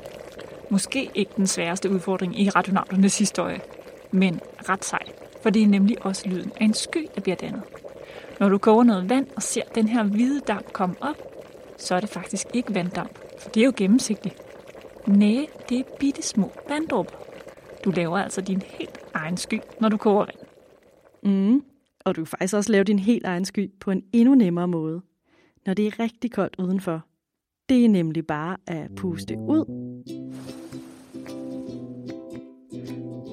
Måske 0.72 1.10
ikke 1.16 1.32
den 1.38 1.48
sværeste 1.48 1.90
udfordring 1.90 2.40
i 2.42 2.50
radionauternes 2.50 3.20
historie, 3.20 3.62
men 4.12 4.40
ret 4.70 4.86
sej, 4.86 5.04
for 5.42 5.50
det 5.50 5.62
er 5.64 5.68
nemlig 5.68 6.06
også 6.06 6.30
lyden 6.30 6.52
af 6.56 6.66
en 6.66 6.74
sky, 6.74 7.08
der 7.16 7.22
bliver 7.22 7.36
dannet. 7.36 7.64
Når 8.40 8.50
du 8.50 8.58
koger 8.58 8.84
noget 8.84 9.10
vand 9.10 9.28
og 9.36 9.44
ser 9.44 9.64
den 9.76 9.88
her 9.88 10.04
hvide 10.04 10.40
damp 10.40 10.74
komme 10.74 10.96
op, 11.02 11.18
så 11.78 11.96
er 11.96 12.00
det 12.00 12.10
faktisk 12.10 12.48
ikke 12.54 12.76
vanddamp, 12.76 13.20
for 13.40 13.50
det 13.50 13.62
er 13.62 13.66
jo 13.66 13.74
gennemsigtigt. 13.78 14.36
Næh, 15.08 15.46
det 15.70 15.80
er 15.80 15.84
bitte 16.00 16.22
små 16.22 16.52
vanddråber. 16.70 17.12
Du 17.86 17.92
laver 17.92 18.18
altså 18.18 18.42
din 18.42 18.62
helt 18.62 18.98
egen 19.14 19.38
sky, 19.38 19.60
når 19.82 19.90
du 19.90 19.98
koger 19.98 20.26
vand. 20.26 20.38
Mm. 21.24 21.64
Og 22.06 22.16
du 22.16 22.22
kan 22.22 22.28
faktisk 22.28 22.56
også 22.56 22.72
lave 22.72 22.84
din 22.84 23.00
helt 23.00 23.26
egen 23.26 23.46
sky 23.46 23.72
på 23.80 23.92
en 23.92 24.04
endnu 24.14 24.36
nemmere 24.36 24.68
måde, 24.68 25.02
når 25.66 25.74
det 25.74 25.88
er 25.88 26.00
rigtig 26.00 26.32
koldt 26.32 26.56
udenfor. 26.60 27.06
Det 27.70 27.86
er 27.86 27.90
nemlig 27.90 28.28
bare 28.28 28.58
at 28.68 28.96
puste 28.96 29.38
ud. 29.38 29.66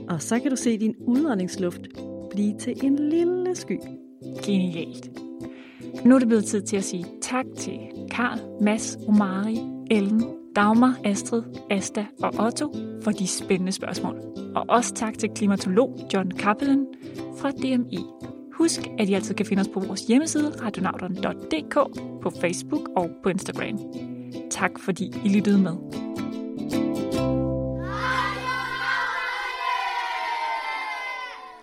Og 0.08 0.22
så 0.22 0.40
kan 0.40 0.50
du 0.50 0.56
se 0.56 0.78
din 0.78 0.94
udåndingsluft 0.98 1.80
blive 2.30 2.58
til 2.58 2.84
en 2.84 2.98
lille 2.98 3.54
sky. 3.54 3.78
Genialt. 4.46 5.10
Nu 6.04 6.14
er 6.14 6.18
det 6.18 6.28
blevet 6.28 6.44
tid 6.44 6.62
til 6.62 6.76
at 6.76 6.84
sige 6.84 7.06
tak 7.22 7.44
til 7.56 7.78
Karl, 8.10 8.64
Mads, 8.64 8.98
Omari, 9.08 9.58
Ellen, 9.90 10.24
Dagmar, 10.56 10.98
Astrid, 11.04 11.42
Asta 11.70 12.06
og 12.22 12.46
Otto 12.46 12.74
for 13.02 13.10
de 13.10 13.26
spændende 13.26 13.72
spørgsmål. 13.72 14.20
Og 14.54 14.64
også 14.68 14.94
tak 14.94 15.18
til 15.18 15.30
klimatolog 15.34 15.98
John 16.14 16.30
Kappelen 16.30 16.86
fra 17.38 17.50
DMI. 17.50 17.98
Husk, 18.54 18.80
at 18.98 19.08
I 19.08 19.14
altid 19.14 19.34
kan 19.34 19.46
finde 19.46 19.60
os 19.60 19.68
på 19.68 19.80
vores 19.80 20.02
hjemmeside 20.02 20.52
radionauteren.dk, 20.62 21.74
på 22.22 22.30
Facebook 22.30 22.88
og 22.96 23.10
på 23.22 23.28
Instagram. 23.28 23.78
Tak 24.50 24.70
fordi 24.78 25.12
I 25.24 25.28
lyttede 25.28 25.58
med. 25.58 26.03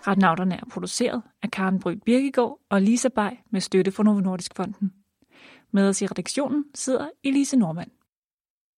Retnauterne 0.06 0.54
er 0.54 0.64
produceret 0.70 1.22
af 1.42 1.50
Karen 1.50 1.80
Bryg 1.80 2.02
Birkegaard 2.06 2.58
og 2.70 2.82
Lisa 2.82 3.08
Bay 3.08 3.30
med 3.50 3.60
støtte 3.60 3.92
fra 3.92 4.02
Novo 4.02 4.20
Nordisk 4.20 4.56
Fonden. 4.56 4.92
Med 5.70 5.88
os 5.88 6.02
i 6.02 6.06
redaktionen 6.06 6.64
sidder 6.74 7.08
Elise 7.24 7.56
Normand. 7.56 7.90